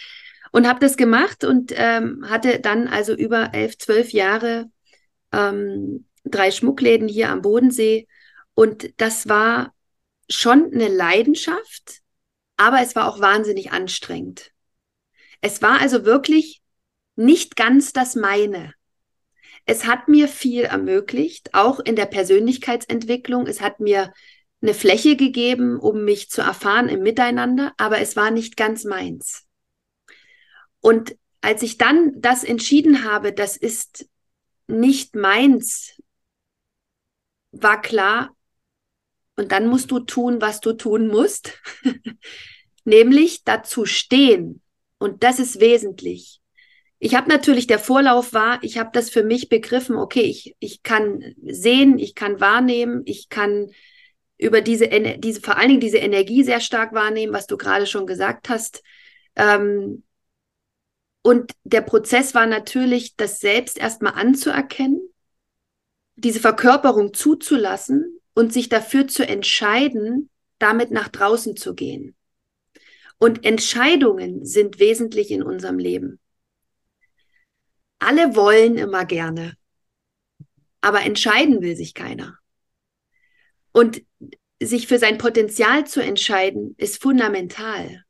und 0.51 0.67
habe 0.67 0.79
das 0.79 0.97
gemacht 0.97 1.43
und 1.43 1.73
ähm, 1.75 2.25
hatte 2.29 2.59
dann 2.59 2.87
also 2.87 3.13
über 3.13 3.53
elf, 3.53 3.77
zwölf 3.77 4.11
Jahre 4.11 4.71
ähm, 5.31 6.07
drei 6.23 6.51
Schmuckläden 6.51 7.07
hier 7.07 7.29
am 7.29 7.41
Bodensee 7.41 8.07
und 8.53 8.89
das 8.97 9.27
war 9.27 9.73
schon 10.29 10.71
eine 10.73 10.87
Leidenschaft, 10.87 11.99
aber 12.55 12.81
es 12.81 12.95
war 12.95 13.07
auch 13.07 13.19
wahnsinnig 13.19 13.71
anstrengend. 13.71 14.51
Es 15.41 15.61
war 15.61 15.81
also 15.81 16.05
wirklich 16.05 16.61
nicht 17.15 17.55
ganz 17.55 17.93
das 17.93 18.15
meine. 18.15 18.73
Es 19.67 19.85
hat 19.85 20.07
mir 20.07 20.29
viel 20.29 20.63
ermöglicht, 20.63 21.53
auch 21.53 21.79
in 21.79 21.97
der 21.97 22.05
Persönlichkeitsentwicklung. 22.05 23.47
Es 23.47 23.59
hat 23.61 23.81
mir 23.81 24.13
eine 24.61 24.73
Fläche 24.73 25.17
gegeben, 25.17 25.77
um 25.77 26.05
mich 26.05 26.29
zu 26.29 26.41
erfahren 26.41 26.87
im 26.87 27.01
Miteinander, 27.01 27.73
aber 27.77 27.99
es 27.99 28.15
war 28.15 28.31
nicht 28.31 28.55
ganz 28.55 28.85
meins. 28.85 29.45
Und 30.79 31.17
als 31.41 31.63
ich 31.63 31.77
dann 31.77 32.13
das 32.15 32.45
entschieden 32.45 33.03
habe, 33.03 33.33
das 33.33 33.57
ist 33.57 34.09
nicht 34.67 35.15
meins, 35.15 36.01
war 37.51 37.81
klar, 37.81 38.35
und 39.35 39.51
dann 39.51 39.67
musst 39.67 39.91
du 39.91 39.99
tun, 39.99 40.41
was 40.41 40.61
du 40.61 40.73
tun 40.73 41.07
musst, 41.07 41.61
nämlich 42.85 43.43
dazu 43.43 43.85
stehen. 43.85 44.61
Und 44.97 45.23
das 45.23 45.39
ist 45.39 45.59
wesentlich. 45.59 46.36
Ich 46.99 47.13
habe 47.15 47.29
natürlich, 47.29 47.67
der 47.67 47.79
Vorlauf 47.79 48.33
war, 48.33 48.63
ich 48.63 48.77
habe 48.77 48.89
das 48.91 49.09
für 49.09 49.23
mich 49.23 49.49
begriffen, 49.49 49.95
okay, 49.95 50.21
ich, 50.21 50.55
ich 50.59 50.81
kann 50.81 51.35
sehen, 51.43 51.99
ich 51.99 52.15
kann 52.15 52.39
wahrnehmen, 52.39 53.03
ich 53.05 53.29
kann 53.29 53.69
über 54.37 54.61
diese, 54.61 54.87
diese, 55.17 55.41
vor 55.41 55.57
allen 55.57 55.69
Dingen 55.69 55.79
diese 55.79 55.97
Energie 55.97 56.43
sehr 56.43 56.59
stark 56.59 56.93
wahrnehmen, 56.93 57.33
was 57.33 57.47
du 57.47 57.57
gerade 57.57 57.85
schon 57.85 58.07
gesagt 58.07 58.49
hast. 58.49 58.81
Ähm, 59.35 60.03
und 61.21 61.51
der 61.63 61.81
Prozess 61.81 62.33
war 62.33 62.47
natürlich, 62.47 63.15
das 63.15 63.39
selbst 63.39 63.77
erstmal 63.77 64.13
anzuerkennen, 64.13 65.01
diese 66.15 66.39
Verkörperung 66.39 67.13
zuzulassen 67.13 68.19
und 68.33 68.53
sich 68.53 68.69
dafür 68.69 69.07
zu 69.07 69.27
entscheiden, 69.27 70.29
damit 70.57 70.89
nach 70.91 71.09
draußen 71.09 71.55
zu 71.55 71.75
gehen. 71.75 72.15
Und 73.19 73.45
Entscheidungen 73.45 74.45
sind 74.45 74.79
wesentlich 74.79 75.31
in 75.31 75.43
unserem 75.43 75.79
Leben. 75.79 76.19
Alle 77.99 78.35
wollen 78.35 78.77
immer 78.77 79.05
gerne, 79.05 79.55
aber 80.81 81.01
entscheiden 81.01 81.61
will 81.61 81.75
sich 81.75 81.93
keiner. 81.93 82.37
Und 83.71 84.01
sich 84.61 84.87
für 84.87 84.99
sein 84.99 85.17
Potenzial 85.17 85.85
zu 85.85 86.01
entscheiden, 86.01 86.75
ist 86.77 87.01
fundamental. 87.01 88.03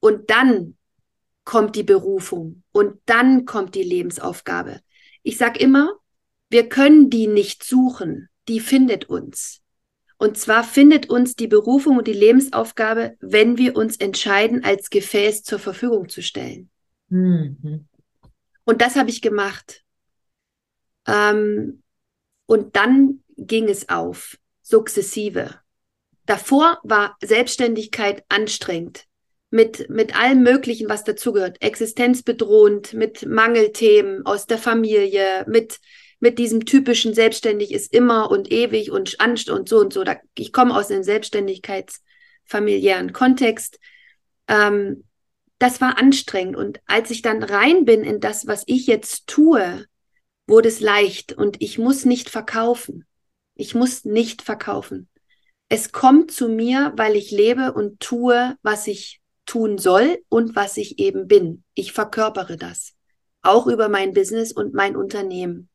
Und 0.00 0.30
dann 0.30 0.76
kommt 1.44 1.76
die 1.76 1.82
Berufung 1.82 2.62
und 2.72 2.98
dann 3.06 3.44
kommt 3.44 3.74
die 3.74 3.82
Lebensaufgabe. 3.82 4.80
Ich 5.22 5.36
sage 5.36 5.58
immer, 5.58 5.94
wir 6.50 6.68
können 6.68 7.10
die 7.10 7.26
nicht 7.26 7.64
suchen, 7.64 8.28
die 8.48 8.60
findet 8.60 9.06
uns. 9.06 9.60
Und 10.16 10.38
zwar 10.38 10.62
findet 10.62 11.10
uns 11.10 11.34
die 11.34 11.48
Berufung 11.48 11.98
und 11.98 12.06
die 12.06 12.12
Lebensaufgabe, 12.12 13.16
wenn 13.20 13.58
wir 13.58 13.76
uns 13.76 13.96
entscheiden, 13.96 14.64
als 14.64 14.90
Gefäß 14.90 15.42
zur 15.42 15.58
Verfügung 15.58 16.08
zu 16.08 16.22
stellen. 16.22 16.70
Mhm. 17.08 17.88
Und 18.64 18.80
das 18.80 18.96
habe 18.96 19.10
ich 19.10 19.22
gemacht. 19.22 19.84
Ähm, 21.06 21.82
und 22.46 22.76
dann 22.76 23.22
ging 23.36 23.68
es 23.68 23.88
auf 23.88 24.38
sukzessive. 24.62 25.60
Davor 26.26 26.78
war 26.82 27.16
Selbstständigkeit 27.22 28.24
anstrengend. 28.28 29.04
Mit, 29.50 29.88
mit 29.88 30.18
allem 30.18 30.42
Möglichen, 30.42 30.88
was 30.88 31.04
dazugehört. 31.04 31.62
Existenzbedrohend, 31.62 32.92
mit 32.92 33.24
Mangelthemen 33.24 34.26
aus 34.26 34.46
der 34.46 34.58
Familie, 34.58 35.44
mit, 35.46 35.78
mit 36.18 36.40
diesem 36.40 36.64
typischen 36.64 37.14
selbstständig 37.14 37.72
ist 37.72 37.94
immer 37.94 38.32
und 38.32 38.50
ewig 38.50 38.90
und 38.90 39.20
anst 39.20 39.50
und 39.50 39.68
so 39.68 39.78
und 39.78 39.92
so. 39.92 40.02
Da, 40.02 40.16
ich 40.36 40.52
komme 40.52 40.76
aus 40.76 40.90
einem 40.90 41.04
selbstständigkeitsfamiliären 41.04 43.12
Kontext. 43.12 43.78
Ähm, 44.48 45.04
das 45.58 45.80
war 45.80 45.98
anstrengend. 45.98 46.56
Und 46.56 46.80
als 46.86 47.10
ich 47.10 47.22
dann 47.22 47.42
rein 47.42 47.84
bin 47.84 48.02
in 48.02 48.20
das, 48.20 48.46
was 48.46 48.64
ich 48.66 48.86
jetzt 48.86 49.26
tue, 49.26 49.86
wurde 50.46 50.68
es 50.68 50.80
leicht 50.80 51.32
und 51.32 51.60
ich 51.60 51.78
muss 51.78 52.04
nicht 52.04 52.30
verkaufen. 52.30 53.04
Ich 53.54 53.74
muss 53.74 54.04
nicht 54.04 54.42
verkaufen. 54.42 55.08
Es 55.68 55.92
kommt 55.92 56.30
zu 56.30 56.48
mir, 56.48 56.92
weil 56.96 57.16
ich 57.16 57.30
lebe 57.30 57.72
und 57.72 58.00
tue, 58.00 58.56
was 58.62 58.86
ich 58.86 59.20
tun 59.46 59.78
soll 59.78 60.18
und 60.28 60.56
was 60.56 60.76
ich 60.76 60.98
eben 60.98 61.26
bin. 61.26 61.64
Ich 61.74 61.92
verkörpere 61.92 62.56
das. 62.56 62.94
Auch 63.42 63.66
über 63.66 63.88
mein 63.88 64.12
Business 64.12 64.52
und 64.52 64.74
mein 64.74 64.96
Unternehmen. 64.96 65.68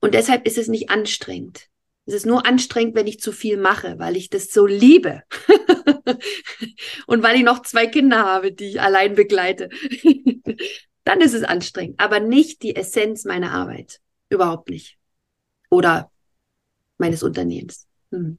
Und 0.00 0.14
deshalb 0.14 0.46
ist 0.46 0.58
es 0.58 0.68
nicht 0.68 0.90
anstrengend. 0.90 1.68
Es 2.04 2.14
ist 2.14 2.26
nur 2.26 2.46
anstrengend, 2.46 2.94
wenn 2.94 3.06
ich 3.06 3.20
zu 3.20 3.32
viel 3.32 3.56
mache, 3.56 3.98
weil 3.98 4.16
ich 4.16 4.30
das 4.30 4.52
so 4.52 4.66
liebe. 4.66 5.22
und 7.06 7.22
weil 7.22 7.36
ich 7.36 7.44
noch 7.44 7.62
zwei 7.62 7.86
Kinder 7.86 8.24
habe, 8.24 8.52
die 8.52 8.66
ich 8.66 8.80
allein 8.80 9.14
begleite. 9.14 9.70
Dann 11.04 11.20
ist 11.20 11.34
es 11.34 11.44
anstrengend, 11.44 12.00
aber 12.00 12.20
nicht 12.20 12.62
die 12.62 12.74
Essenz 12.74 13.24
meiner 13.24 13.52
Arbeit. 13.52 14.00
Überhaupt 14.28 14.70
nicht. 14.70 14.98
Oder 15.70 16.10
meines 16.98 17.22
Unternehmens. 17.22 17.86
Hm. 18.10 18.38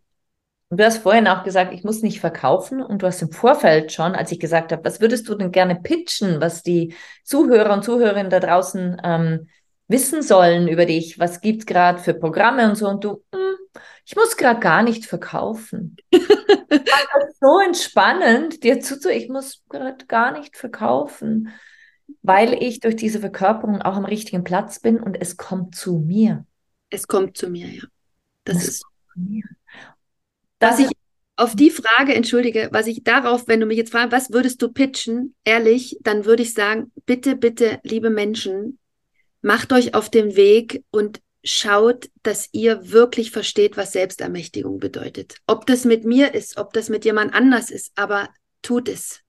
Du 0.70 0.84
hast 0.84 0.98
vorhin 0.98 1.28
auch 1.30 1.44
gesagt, 1.44 1.74
ich 1.74 1.86
muss 1.86 2.02
nicht 2.02 2.20
verkaufen. 2.20 2.82
Und 2.82 3.02
du 3.02 3.08
hast 3.08 3.22
im 3.22 3.32
Vorfeld 3.32 3.94
schon, 3.94 4.16
als 4.16 4.34
ich 4.34 4.40
gesagt 4.40 4.74
habe, 4.74 4.84
was 4.84 5.00
würdest 5.00 5.30
du 5.30 5.36
denn 5.36 5.52
gerne 5.52 5.78
pitchen, 5.78 6.42
was 6.42 6.62
die 6.62 6.94
Zuhörer 7.24 7.74
und 7.74 7.86
Zuhörerinnen 7.86 8.30
da 8.30 8.42
draußen 8.42 9.02
ähm, 9.02 9.48
wissen 9.88 10.22
sollen 10.22 10.68
über 10.68 10.86
dich? 10.86 11.20
Was 11.20 11.42
gibt 11.42 11.62
es 11.62 11.66
gerade 11.66 12.00
für 12.00 12.14
Programme 12.14 12.70
und 12.70 12.76
so? 12.76 12.88
Und 12.88 13.04
du, 13.04 13.24
hm, 13.34 13.56
ich 14.06 14.16
muss 14.16 14.38
gerade 14.38 14.60
gar 14.60 14.84
nicht 14.84 15.06
verkaufen. 15.06 15.98
das 16.12 17.40
so 17.40 17.60
entspannend, 17.60 18.64
dir 18.64 18.80
zuzu, 18.80 19.10
ich 19.10 19.30
muss 19.30 19.64
gerade 19.70 20.06
gar 20.06 20.32
nicht 20.32 20.58
verkaufen, 20.58 21.50
weil 22.22 22.54
ich 22.54 22.80
durch 22.80 22.96
diese 22.96 23.20
Verkörperung 23.20 23.82
auch 23.82 23.96
am 23.96 24.06
richtigen 24.06 24.44
Platz 24.44 24.80
bin 24.80 25.00
und 25.00 25.16
es 25.20 25.38
kommt 25.38 25.76
zu 25.76 26.00
mir. 26.00 26.46
Es 26.90 27.08
kommt 27.08 27.38
zu 27.38 27.50
mir, 27.50 27.68
ja. 27.68 27.84
Das, 28.44 28.58
das 28.58 28.68
ist 28.68 28.86
mir. 29.16 29.44
Was 30.60 30.80
ich 30.80 30.90
auf 31.36 31.56
die 31.56 31.70
Frage, 31.70 32.16
entschuldige, 32.16 32.70
was 32.72 32.88
ich 32.88 33.04
darauf, 33.04 33.48
wenn 33.48 33.60
du 33.60 33.66
mich 33.66 33.78
jetzt 33.78 33.92
fragst, 33.92 34.12
was 34.12 34.32
würdest 34.32 34.62
du 34.62 34.72
pitchen, 34.72 35.36
ehrlich, 35.44 35.98
dann 36.02 36.26
würde 36.26 36.44
ich 36.44 36.54
sagen, 36.54 36.92
bitte, 37.06 37.36
bitte, 37.36 37.80
liebe 37.84 38.10
Menschen, 38.10 38.80
macht 39.42 39.72
euch 39.74 39.94
auf 39.94 40.10
den 40.10 40.36
Weg 40.36 40.84
und 40.92 41.22
schaut, 41.44 42.10
dass 42.24 42.50
ihr 42.52 42.92
wirklich 42.92 43.32
versteht, 43.32 43.78
was 43.78 43.94
Selbstermächtigung 43.94 44.80
bedeutet. 44.80 45.36
Ob 45.48 45.66
das 45.66 45.86
mit 45.86 46.04
mir 46.04 46.34
ist, 46.34 46.58
ob 46.58 46.74
das 46.74 46.90
mit 46.90 47.06
jemand 47.06 47.34
anders 47.34 47.70
ist, 47.70 47.92
aber 47.96 48.30
tut 48.62 48.90
es. 48.90 49.22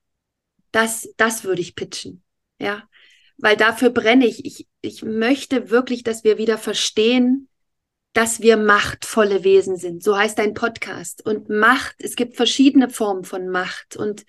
Das, 0.73 1.09
das 1.17 1.45
würde 1.45 1.63
ich 1.63 1.75
pitchen. 1.75 2.23
Ja, 2.59 2.89
weil 3.39 3.57
dafür 3.57 3.91
brenne 3.91 4.27
ich. 4.27 4.45
Ich, 4.45 4.67
ich 4.81 5.03
möchte 5.03 5.71
wirklich, 5.71 6.03
dass 6.03 6.25
wir 6.25 6.39
wieder 6.39 6.59
verstehen, 6.59 7.49
dass 8.13 8.41
wir 8.41 8.57
machtvolle 8.57 9.45
Wesen 9.45 9.77
sind. 9.77 10.03
So 10.03 10.19
heißt 10.19 10.41
ein 10.41 10.55
Podcast. 10.55 11.25
Und 11.25 11.49
Macht, 11.49 11.95
es 11.99 12.17
gibt 12.17 12.37
verschiedene 12.37 12.91
Formen 12.91 13.25
von 13.25 13.49
Macht. 13.49 13.97
Und 13.97 14.25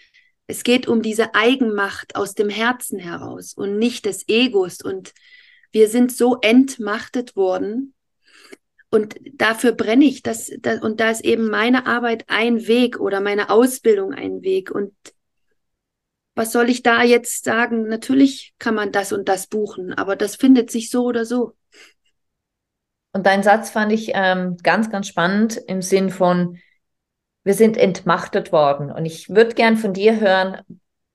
es 0.45 0.63
geht 0.63 0.87
um 0.87 1.01
diese 1.01 1.33
Eigenmacht 1.33 2.15
aus 2.15 2.35
dem 2.35 2.49
Herzen 2.49 2.99
heraus 2.99 3.53
und 3.53 3.79
nicht 3.79 4.05
des 4.05 4.27
Egos. 4.27 4.81
Und 4.81 5.13
wir 5.71 5.89
sind 5.89 6.11
so 6.11 6.37
entmachtet 6.41 7.35
worden. 7.35 7.93
Und 8.91 9.15
dafür 9.33 9.73
brenne 9.73 10.05
ich. 10.05 10.23
Das, 10.23 10.51
das, 10.59 10.81
und 10.81 10.99
da 10.99 11.11
ist 11.11 11.23
eben 11.23 11.49
meine 11.49 11.85
Arbeit 11.85 12.25
ein 12.27 12.67
Weg 12.67 12.99
oder 12.99 13.21
meine 13.21 13.49
Ausbildung 13.49 14.13
ein 14.13 14.41
Weg. 14.41 14.71
Und 14.71 14.93
was 16.35 16.51
soll 16.51 16.69
ich 16.69 16.81
da 16.81 17.03
jetzt 17.03 17.43
sagen? 17.43 17.87
Natürlich 17.87 18.55
kann 18.57 18.73
man 18.73 18.91
das 18.91 19.11
und 19.11 19.29
das 19.29 19.47
buchen, 19.47 19.93
aber 19.93 20.15
das 20.15 20.35
findet 20.35 20.71
sich 20.71 20.89
so 20.89 21.03
oder 21.03 21.25
so. 21.25 21.55
Und 23.11 23.25
dein 23.25 23.43
Satz 23.43 23.69
fand 23.69 23.91
ich 23.91 24.11
ähm, 24.13 24.57
ganz, 24.63 24.89
ganz 24.89 25.07
spannend 25.07 25.57
im 25.67 25.81
Sinn 25.81 26.09
von, 26.09 26.57
wir 27.43 27.53
sind 27.53 27.77
entmachtet 27.77 28.51
worden. 28.51 28.91
Und 28.91 29.05
ich 29.05 29.29
würde 29.29 29.53
gern 29.55 29.77
von 29.77 29.93
dir 29.93 30.19
hören, 30.19 30.61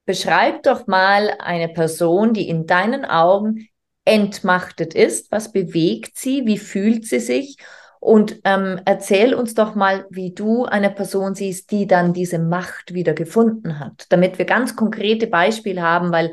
beschreib 0.04 0.62
doch 0.64 0.86
mal 0.86 1.36
eine 1.38 1.68
Person, 1.68 2.34
die 2.34 2.48
in 2.48 2.66
deinen 2.66 3.04
Augen 3.04 3.68
entmachtet 4.04 4.94
ist. 4.94 5.30
Was 5.32 5.52
bewegt 5.52 6.18
sie? 6.18 6.46
Wie 6.46 6.58
fühlt 6.58 7.06
sie 7.06 7.20
sich? 7.20 7.56
Und 8.00 8.40
ähm, 8.44 8.80
erzähl 8.84 9.32
uns 9.34 9.54
doch 9.54 9.74
mal, 9.74 10.06
wie 10.10 10.34
du 10.34 10.66
eine 10.66 10.90
Person 10.90 11.34
siehst, 11.34 11.70
die 11.70 11.86
dann 11.86 12.12
diese 12.12 12.38
Macht 12.38 12.92
wieder 12.92 13.14
gefunden 13.14 13.78
hat, 13.78 14.04
damit 14.10 14.36
wir 14.36 14.44
ganz 14.44 14.76
konkrete 14.76 15.26
Beispiele 15.26 15.80
haben, 15.80 16.12
weil 16.12 16.32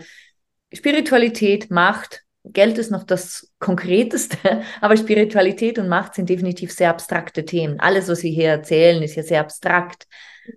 Spiritualität, 0.74 1.72
Macht, 1.72 2.24
Geld 2.44 2.78
ist 2.78 2.92
noch 2.92 3.04
das 3.04 3.54
Konkreteste, 3.60 4.38
aber 4.82 4.98
Spiritualität 4.98 5.80
und 5.80 5.88
Macht 5.88 6.16
sind 6.16 6.28
definitiv 6.28 6.74
sehr 6.74 6.90
abstrakte 6.90 7.46
Themen. 7.46 7.80
Alles, 7.80 8.10
was 8.10 8.24
wir 8.24 8.32
hier 8.32 8.50
erzählen, 8.50 9.02
ist 9.02 9.16
ja 9.16 9.24
sehr 9.24 9.40
abstrakt. 9.40 10.08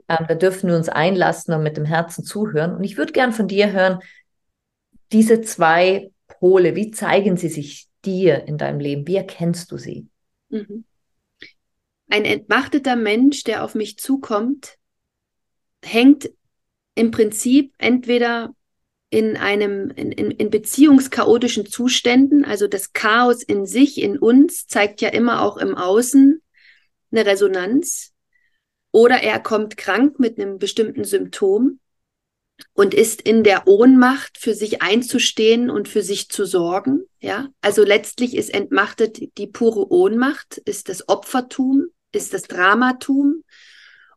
Ähm, 0.09 0.27
da 0.27 0.35
dürfen 0.35 0.69
wir 0.69 0.77
uns 0.77 0.89
einlassen 0.89 1.55
und 1.55 1.63
mit 1.63 1.77
dem 1.77 1.85
Herzen 1.85 2.25
zuhören. 2.25 2.75
Und 2.75 2.83
ich 2.83 2.97
würde 2.97 3.13
gern 3.13 3.33
von 3.33 3.47
dir 3.47 3.71
hören, 3.73 4.01
diese 5.13 5.43
zwei 5.43 6.11
Pole, 6.45 6.77
wie 6.77 6.91
zeigen 6.91 7.39
sie 7.39 7.49
sich 7.49 7.89
dir 8.05 8.47
in 8.47 8.59
deinem 8.59 8.79
Leben? 8.79 9.07
Wie 9.07 9.17
erkennst 9.17 9.73
du 9.73 9.79
sie? 9.79 10.09
Mhm. 10.51 10.85
Ein 12.11 12.27
entmachteter 12.27 12.97
Mensch, 12.97 13.45
der 13.45 13.65
auf 13.65 13.75
mich 13.75 13.97
zukommt, 13.97 14.77
hängt 15.83 16.31
im 16.95 17.13
Prinzip 17.13 17.73
entweder 17.79 18.55
in 19.09 19.39
einem, 19.39 19.91
in, 19.93 20.13
in, 20.13 20.33
in 20.33 20.51
beziehungschaotischen 20.51 21.65
Zuständen, 21.65 22.45
also 22.45 22.69
das 22.69 22.93
Chaos 22.93 23.43
in 23.43 23.65
sich, 23.65 24.03
in 24.03 24.19
uns, 24.19 24.67
zeigt 24.67 25.01
ja 25.01 25.09
immer 25.09 25.41
auch 25.41 25.57
im 25.57 25.75
Außen 25.75 26.43
eine 27.11 27.25
Resonanz. 27.25 28.13
Oder 28.93 29.23
er 29.23 29.41
kommt 29.41 29.79
krank 29.79 30.21
mit 30.21 30.39
einem 30.39 30.59
bestimmten 30.59 31.05
Symptom 31.05 31.81
und 32.73 32.95
ist 32.95 33.21
in 33.23 33.45
der 33.45 33.67
Ohnmacht, 33.67 34.39
für 34.39 34.55
sich 34.55 34.83
einzustehen 34.83 35.71
und 35.71 35.89
für 35.89 36.03
sich 36.03 36.29
zu 36.29 36.45
sorgen. 36.45 37.05
Ja, 37.21 37.49
also 37.61 37.85
letztlich 37.85 38.37
ist 38.37 38.53
entmachtet 38.53 39.39
die 39.39 39.47
pure 39.47 39.91
Ohnmacht, 39.93 40.59
ist 40.59 40.89
das 40.89 41.09
Opfertum, 41.09 41.87
ist 42.13 42.35
das 42.35 42.43
Dramatum. 42.43 43.45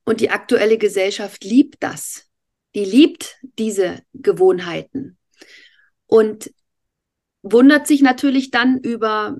Und 0.06 0.22
die 0.22 0.30
aktuelle 0.30 0.78
Gesellschaft 0.78 1.44
liebt 1.44 1.84
das. 1.84 2.26
Die 2.76 2.86
liebt 2.86 3.38
diese 3.42 4.00
Gewohnheiten. 4.14 5.18
Und 6.06 6.52
wundert 7.42 7.88
sich 7.88 8.02
natürlich 8.02 8.52
dann 8.52 8.80
über, 8.80 9.38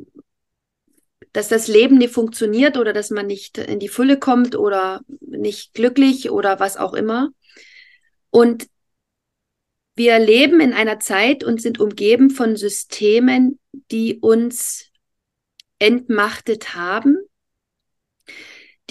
dass 1.34 1.48
das 1.48 1.68
Leben 1.68 1.98
nicht 1.98 2.14
funktioniert 2.14 2.78
oder 2.78 2.94
dass 2.94 3.10
man 3.10 3.28
nicht 3.28 3.58
in 3.58 3.80
die 3.80 3.88
Fülle 3.88 4.20
kommt 4.20 4.56
oder 4.56 5.02
nicht 5.22 5.74
glücklich 5.74 6.30
oder 6.30 6.60
was 6.60 6.78
auch 6.78 6.94
immer. 6.94 7.30
Und 8.30 8.68
wir 9.98 10.20
leben 10.20 10.62
in 10.62 10.74
einer 10.74 11.00
Zeit 11.00 11.44
und 11.44 11.60
sind 11.60 11.80
umgeben 11.80 12.30
von 12.30 12.56
Systemen, 12.56 13.60
die 13.90 14.20
uns 14.20 14.92
entmachtet 15.80 16.76
haben, 16.76 17.18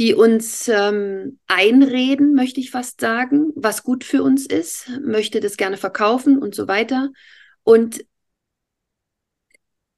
die 0.01 0.14
uns 0.14 0.66
ähm, 0.66 1.38
einreden, 1.47 2.35
möchte 2.35 2.59
ich 2.59 2.73
fast 2.73 3.01
sagen, 3.01 3.53
was 3.55 3.85
gut 3.85 4.03
für 4.03 4.25
uns 4.25 4.47
ist, 4.47 4.90
möchte 5.01 5.38
das 5.38 5.57
gerne 5.57 5.77
verkaufen 5.77 6.38
und 6.38 6.57
so 6.57 6.66
weiter. 6.66 7.12
Und 7.62 8.05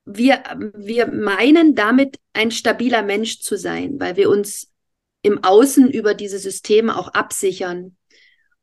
wir, 0.05 0.43
wir 0.77 1.07
meinen 1.07 1.75
damit 1.75 2.19
ein 2.35 2.51
stabiler 2.51 3.03
Mensch 3.03 3.41
zu 3.41 3.57
sein, 3.57 3.99
weil 3.99 4.17
wir 4.17 4.29
uns 4.29 4.71
im 5.23 5.43
Außen 5.43 5.91
über 5.91 6.13
diese 6.13 6.39
Systeme 6.39 6.99
auch 6.99 7.09
absichern. 7.09 7.97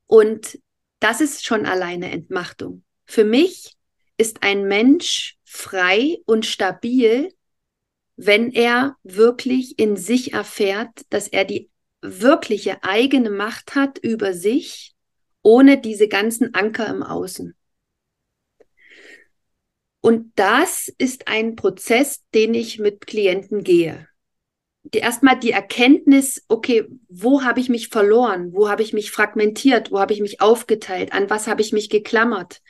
Und 0.05 0.59
das 1.05 1.21
ist 1.21 1.45
schon 1.45 1.67
alleine 1.67 2.09
Entmachtung. 2.11 2.83
Für 3.05 3.25
mich 3.25 3.75
ist 4.17 4.41
ein 4.41 4.67
Mensch 4.67 5.37
frei 5.43 6.17
und 6.25 6.47
stabil, 6.47 7.31
wenn 8.15 8.51
er 8.51 8.97
wirklich 9.03 9.77
in 9.77 9.97
sich 9.97 10.33
erfährt, 10.33 11.05
dass 11.11 11.27
er 11.27 11.45
die 11.45 11.69
wirkliche 12.01 12.83
eigene 12.83 13.29
Macht 13.29 13.75
hat 13.75 13.99
über 13.99 14.33
sich, 14.33 14.95
ohne 15.43 15.79
diese 15.79 16.07
ganzen 16.07 16.55
Anker 16.55 16.87
im 16.87 17.03
Außen. 17.03 17.55
Und 20.01 20.31
das 20.39 20.91
ist 20.97 21.27
ein 21.27 21.55
Prozess, 21.55 22.23
den 22.33 22.55
ich 22.55 22.79
mit 22.79 23.05
Klienten 23.05 23.63
gehe 23.63 24.07
erstmal 24.91 25.39
die 25.39 25.51
Erkenntnis, 25.51 26.43
okay, 26.47 26.87
wo 27.09 27.43
habe 27.43 27.59
ich 27.59 27.69
mich 27.69 27.89
verloren? 27.89 28.53
Wo 28.53 28.69
habe 28.69 28.83
ich 28.83 28.93
mich 28.93 29.11
fragmentiert? 29.11 29.91
Wo 29.91 29.99
habe 29.99 30.13
ich 30.13 30.21
mich 30.21 30.41
aufgeteilt? 30.41 31.13
An 31.13 31.29
was 31.29 31.47
habe 31.47 31.61
ich 31.61 31.73
mich 31.73 31.89
geklammert? 31.89 32.61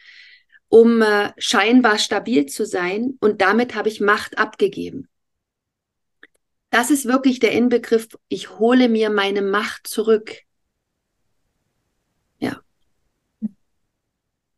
Um 0.70 1.02
äh, 1.02 1.32
scheinbar 1.38 1.98
stabil 2.00 2.46
zu 2.48 2.66
sein 2.66 3.18
und 3.22 3.42
damit 3.42 3.76
habe 3.76 3.90
ich 3.90 4.02
Macht 4.02 4.38
abgegeben. 4.38 5.08
das 6.70 6.92
ist 6.92 7.06
wirklich 7.06 7.40
der 7.40 7.54
Inbegriff, 7.54 8.08
ich 8.28 8.60
hole 8.60 8.90
mir 8.90 9.10
meine 9.10 9.42
Macht 9.42 9.88
zurück. 9.88 10.42
Ja. 12.40 12.62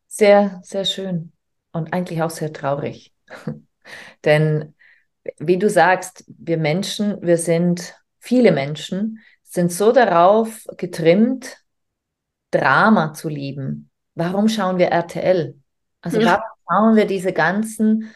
Sehr, 0.08 0.60
sehr 0.64 0.86
schön 0.86 1.32
und 1.72 1.94
eigentlich 1.94 2.22
auch 2.24 2.30
sehr 2.32 2.52
traurig. 2.54 3.14
Denn 4.26 4.74
wie 5.38 5.58
du 5.58 5.70
sagst, 5.70 6.24
wir 6.28 6.58
Menschen, 6.58 7.22
wir 7.22 7.38
sind, 7.38 7.96
viele 8.20 8.52
Menschen 8.52 9.20
sind 9.44 9.72
so 9.72 9.92
darauf 9.92 10.66
getrimmt, 10.78 11.58
Drama 12.52 13.14
zu 13.14 13.30
lieben. 13.30 13.90
Warum 14.16 14.48
schauen 14.50 14.78
wir 14.78 14.88
RTL? 14.88 15.56
Also 16.02 16.20
ja. 16.20 16.26
warum 16.28 16.44
schauen 16.68 16.96
wir 16.96 17.06
diese 17.06 17.34
ganzen, 17.34 18.14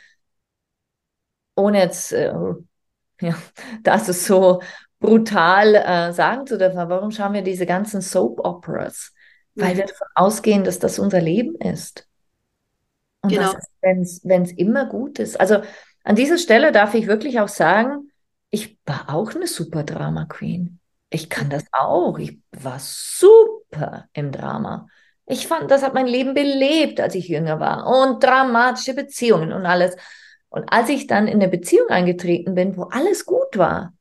ohne 1.56 1.80
jetzt 1.80 2.12
äh, 2.14 2.34
ja, 3.22 3.36
das 3.84 4.10
ist 4.10 4.26
so 4.26 4.62
brutal 5.00 5.76
äh, 5.76 6.14
sagen 6.14 6.46
zu 6.46 6.58
dürfen, 6.58 6.78
warum 6.78 7.12
schauen 7.12 7.34
wir 7.34 7.42
diese 7.42 7.66
ganzen 7.66 8.02
Soap 8.02 8.40
Operas? 8.40 9.14
Weil 9.56 9.74
mhm. 9.74 9.78
wir 9.80 9.86
davon 9.86 10.08
ausgehen, 10.16 10.64
dass 10.64 10.80
das 10.80 11.00
unser 11.00 11.22
Leben 11.22 11.56
ist. 11.56 12.08
Und 13.22 13.34
genau. 13.34 13.54
wenn 13.82 14.02
es 14.02 14.52
immer 14.54 14.86
gut 14.88 15.20
ist. 15.20 15.40
Also 15.40 15.62
an 16.04 16.16
dieser 16.16 16.38
Stelle 16.38 16.72
darf 16.72 16.94
ich 16.94 17.08
wirklich 17.08 17.40
auch 17.40 17.48
sagen, 17.48 18.12
ich 18.50 18.78
war 18.86 19.10
auch 19.10 19.34
eine 19.34 19.48
super 19.48 19.84
Drama 19.84 20.26
Queen. 20.26 20.80
Ich 21.10 21.30
kann 21.30 21.50
das 21.50 21.64
auch. 21.72 22.18
Ich 22.20 22.40
war 22.52 22.80
super 22.80 24.08
im 24.14 24.32
Drama. 24.32 24.88
Ich 25.26 25.48
fand, 25.48 25.72
das 25.72 25.84
hat 25.84 25.94
mein 25.94 26.08
Leben 26.08 26.34
belebt, 26.34 27.00
als 27.00 27.16
ich 27.16 27.28
jünger 27.28 27.60
war. 27.60 27.88
Und 27.88 28.24
dramatische 28.24 28.94
Beziehungen 28.94 29.54
und 29.54 29.66
alles. 29.66 29.96
Und 30.50 30.72
als 30.72 30.90
ich 30.90 31.08
dann 31.08 31.28
in 31.28 31.36
eine 31.36 31.48
Beziehung 31.48 31.88
eingetreten 31.90 32.56
bin, 32.56 32.76
wo 32.76 32.84
alles 32.84 33.26
gut 33.26 33.58
war, 33.58 33.94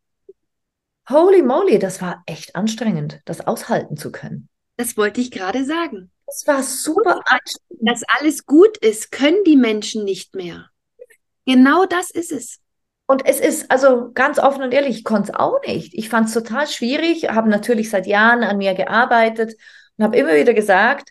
holy 1.08 1.42
moly, 1.42 1.78
das 1.78 2.00
war 2.00 2.22
echt 2.26 2.56
anstrengend, 2.56 3.20
das 3.24 3.46
aushalten 3.46 3.96
zu 3.96 4.10
können. 4.10 4.48
Das 4.76 4.96
wollte 4.96 5.20
ich 5.20 5.30
gerade 5.30 5.64
sagen. 5.64 6.10
Das 6.26 6.46
war 6.46 6.62
super 6.62 7.20
anstrengend. 7.26 7.88
Dass 7.88 8.02
alles 8.18 8.46
gut 8.46 8.76
ist, 8.78 9.12
können 9.12 9.42
die 9.44 9.56
Menschen 9.56 10.04
nicht 10.04 10.34
mehr. 10.34 10.69
Genau 11.46 11.86
das 11.86 12.10
ist 12.10 12.32
es. 12.32 12.58
Und 13.06 13.26
es 13.26 13.40
ist, 13.40 13.70
also 13.70 14.12
ganz 14.12 14.38
offen 14.38 14.62
und 14.62 14.72
ehrlich, 14.72 14.98
ich 14.98 15.04
konnte 15.04 15.32
es 15.32 15.38
auch 15.38 15.60
nicht. 15.66 15.94
Ich 15.94 16.08
fand 16.08 16.28
es 16.28 16.34
total 16.34 16.68
schwierig, 16.68 17.28
habe 17.28 17.48
natürlich 17.48 17.90
seit 17.90 18.06
Jahren 18.06 18.44
an 18.44 18.58
mir 18.58 18.74
gearbeitet 18.74 19.54
und 19.96 20.04
habe 20.04 20.16
immer 20.16 20.34
wieder 20.34 20.54
gesagt, 20.54 21.10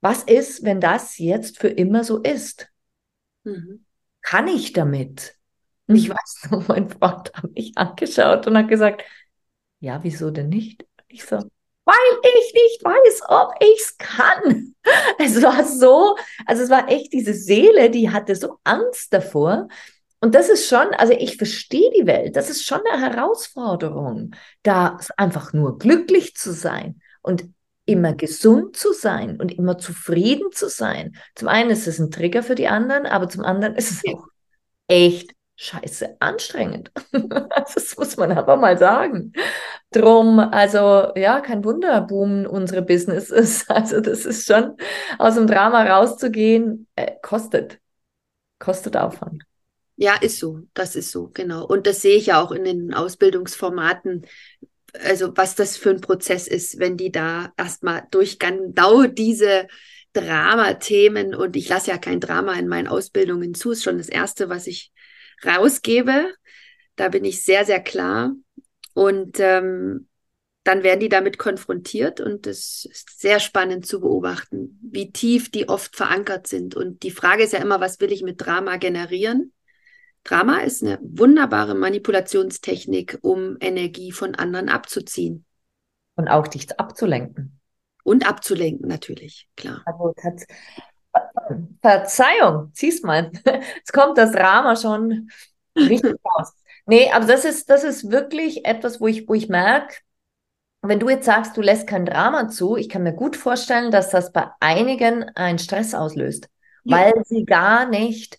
was 0.00 0.24
ist, 0.24 0.64
wenn 0.64 0.80
das 0.80 1.18
jetzt 1.18 1.58
für 1.58 1.68
immer 1.68 2.02
so 2.02 2.18
ist? 2.18 2.68
Mhm 3.44 3.84
kann 4.22 4.48
ich 4.48 4.72
damit? 4.72 5.36
Und 5.86 5.96
ich 5.96 6.08
mhm. 6.08 6.14
weiß 6.14 6.50
noch, 6.50 6.68
mein 6.68 6.88
Freund 6.88 7.32
hat 7.34 7.50
mich 7.54 7.76
angeschaut 7.76 8.46
und 8.46 8.56
hat 8.56 8.68
gesagt, 8.68 9.02
ja, 9.80 10.02
wieso 10.02 10.30
denn 10.30 10.48
nicht? 10.48 10.86
Ich 11.08 11.24
so, 11.24 11.38
weil 11.90 12.32
ich 12.38 12.54
nicht 12.54 12.84
weiß, 12.84 13.22
ob 13.28 13.54
ich 13.60 13.80
es 13.80 13.98
kann. 13.98 14.74
Es 15.18 15.42
war 15.42 15.64
so, 15.64 16.16
also 16.46 16.62
es 16.62 16.70
war 16.70 16.88
echt 16.88 17.12
diese 17.12 17.34
Seele, 17.34 17.90
die 17.90 18.10
hatte 18.10 18.34
so 18.34 18.58
Angst 18.64 19.12
davor. 19.12 19.68
Und 20.20 20.34
das 20.34 20.48
ist 20.48 20.68
schon, 20.68 20.88
also 20.94 21.12
ich 21.12 21.36
verstehe 21.36 21.90
die 21.98 22.06
Welt, 22.06 22.34
das 22.36 22.48
ist 22.48 22.64
schon 22.64 22.80
eine 22.90 23.00
Herausforderung, 23.00 24.34
da 24.62 24.98
einfach 25.16 25.52
nur 25.52 25.78
glücklich 25.78 26.34
zu 26.34 26.52
sein 26.52 27.00
und 27.22 27.44
immer 27.84 28.14
gesund 28.14 28.76
zu 28.76 28.92
sein 28.92 29.40
und 29.40 29.52
immer 29.52 29.78
zufrieden 29.78 30.52
zu 30.52 30.68
sein. 30.68 31.16
Zum 31.34 31.48
einen 31.48 31.70
ist 31.70 31.86
es 31.86 31.98
ein 31.98 32.10
Trigger 32.10 32.42
für 32.42 32.54
die 32.54 32.68
anderen, 32.68 33.06
aber 33.06 33.28
zum 33.28 33.44
anderen 33.44 33.74
ist 33.76 33.90
es 33.90 34.02
auch 34.12 34.26
echt 34.88 35.32
scheiße 35.60 36.16
anstrengend. 36.20 36.90
das 37.12 37.96
muss 37.98 38.16
man 38.16 38.32
aber 38.32 38.56
mal 38.56 38.78
sagen. 38.78 39.34
Drum, 39.90 40.38
also 40.38 41.12
ja, 41.16 41.40
kein 41.40 41.64
Wunder, 41.64 42.00
boomen 42.00 42.46
unsere 42.46 42.82
Businesses. 42.82 43.66
Also 43.68 44.00
das 44.00 44.24
ist 44.24 44.46
schon, 44.46 44.76
aus 45.18 45.34
dem 45.34 45.46
Drama 45.46 45.84
rauszugehen, 45.84 46.86
äh, 46.96 47.12
kostet. 47.20 47.78
Kostet 48.58 48.96
Aufwand. 48.96 49.44
Ja, 49.96 50.14
ist 50.20 50.38
so. 50.38 50.60
Das 50.72 50.96
ist 50.96 51.12
so, 51.12 51.28
genau. 51.28 51.66
Und 51.66 51.86
das 51.86 52.00
sehe 52.00 52.16
ich 52.16 52.26
ja 52.26 52.42
auch 52.42 52.52
in 52.52 52.64
den 52.64 52.94
Ausbildungsformaten 52.94 54.26
also 55.04 55.36
was 55.36 55.54
das 55.54 55.76
für 55.76 55.90
ein 55.90 56.00
Prozess 56.00 56.48
ist, 56.48 56.80
wenn 56.80 56.96
die 56.96 57.12
da 57.12 57.52
erstmal 57.56 58.02
durch 58.10 58.40
genau 58.40 59.04
diese 59.04 59.68
Drama-Themen 60.14 61.32
und 61.36 61.54
ich 61.54 61.68
lasse 61.68 61.92
ja 61.92 61.98
kein 61.98 62.18
Drama 62.18 62.54
in 62.54 62.66
meinen 62.66 62.88
Ausbildungen 62.88 63.54
zu, 63.54 63.70
ist 63.70 63.84
schon 63.84 63.98
das 63.98 64.08
Erste, 64.08 64.48
was 64.48 64.66
ich 64.66 64.90
rausgebe. 65.44 66.34
Da 66.96 67.08
bin 67.08 67.24
ich 67.24 67.44
sehr, 67.44 67.64
sehr 67.64 67.80
klar. 67.80 68.34
Und 68.94 69.38
ähm, 69.40 70.08
dann 70.64 70.82
werden 70.82 71.00
die 71.00 71.08
damit 71.08 71.38
konfrontiert 71.38 72.20
und 72.20 72.46
es 72.46 72.84
ist 72.84 73.18
sehr 73.18 73.40
spannend 73.40 73.86
zu 73.86 74.00
beobachten, 74.00 74.78
wie 74.82 75.10
tief 75.10 75.50
die 75.50 75.68
oft 75.68 75.96
verankert 75.96 76.46
sind. 76.46 76.74
Und 76.74 77.02
die 77.02 77.10
Frage 77.10 77.42
ist 77.42 77.54
ja 77.54 77.60
immer, 77.60 77.80
was 77.80 78.00
will 78.00 78.12
ich 78.12 78.22
mit 78.22 78.44
Drama 78.44 78.76
generieren? 78.76 79.52
Drama 80.22 80.58
ist 80.58 80.82
eine 80.82 80.98
wunderbare 81.02 81.74
Manipulationstechnik, 81.74 83.18
um 83.22 83.56
Energie 83.60 84.12
von 84.12 84.34
anderen 84.34 84.68
abzuziehen. 84.68 85.46
Und 86.14 86.28
auch 86.28 86.46
dich 86.46 86.78
abzulenken. 86.78 87.58
Und 88.04 88.28
abzulenken, 88.28 88.86
natürlich, 88.86 89.48
klar. 89.56 89.82
Also, 89.86 90.14
Verzeihung, 91.80 92.70
zieh's 92.72 93.02
mal. 93.02 93.30
Jetzt 93.76 93.92
kommt 93.92 94.18
das 94.18 94.32
Drama 94.32 94.76
schon 94.76 95.30
richtig 95.76 96.14
raus. 96.24 96.52
Nee, 96.86 97.10
aber 97.12 97.26
das 97.26 97.44
ist, 97.44 97.70
das 97.70 97.84
ist 97.84 98.10
wirklich 98.10 98.64
etwas, 98.64 99.00
wo 99.00 99.06
ich, 99.06 99.28
wo 99.28 99.34
ich 99.34 99.48
merke, 99.48 99.96
wenn 100.82 100.98
du 100.98 101.10
jetzt 101.10 101.26
sagst, 101.26 101.56
du 101.58 101.60
lässt 101.60 101.86
kein 101.86 102.06
Drama 102.06 102.48
zu, 102.48 102.74
ich 102.76 102.88
kann 102.88 103.02
mir 103.02 103.12
gut 103.12 103.36
vorstellen, 103.36 103.90
dass 103.90 104.08
das 104.08 104.32
bei 104.32 104.48
einigen 104.60 105.24
einen 105.36 105.58
Stress 105.58 105.94
auslöst, 105.94 106.48
ja. 106.84 106.96
weil 106.96 107.12
sie 107.26 107.44
gar 107.44 107.86
nicht 107.86 108.38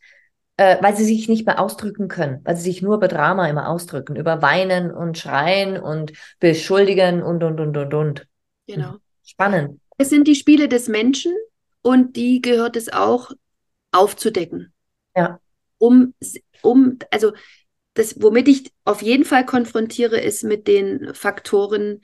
äh, 0.62 0.78
weil 0.80 0.96
sie 0.96 1.06
sich 1.06 1.28
nicht 1.28 1.48
mehr 1.48 1.60
ausdrücken 1.60 2.08
können, 2.08 2.42
weil 2.44 2.56
sie 2.56 2.64
sich 2.64 2.84
nur 2.84 2.96
über 2.96 3.08
Drama 3.08 3.48
immer 3.48 3.68
ausdrücken, 3.68 4.16
über 4.16 4.44
Weinen 4.44 4.92
und 4.92 5.18
Schreien 5.18 5.80
und 5.80 6.14
Beschuldigen 6.40 7.24
und, 7.24 7.44
und, 7.44 7.60
und, 7.60 7.76
und, 7.76 7.94
und. 7.96 8.28
Genau. 8.68 8.98
Spannend. 9.24 9.80
Es 9.98 10.10
sind 10.10 10.28
die 10.28 10.36
Spiele 10.36 10.68
des 10.68 10.88
Menschen 10.88 11.34
und 11.82 12.15
die 12.15 12.41
gehört 12.41 12.76
es 12.76 12.91
auch 12.91 13.32
aufzudecken. 13.91 14.74
Ja. 15.15 15.39
Um, 15.78 16.13
um, 16.62 17.00
also 17.10 17.34
das, 17.94 18.22
womit 18.22 18.48
ich 18.48 18.72
auf 18.86 19.02
jeden 19.02 19.26
Fall 19.26 19.46
konfrontiere, 19.46 20.20
ist 20.20 20.44
mit 20.44 20.67
den 20.67 21.13
Faktoren, 21.13 22.02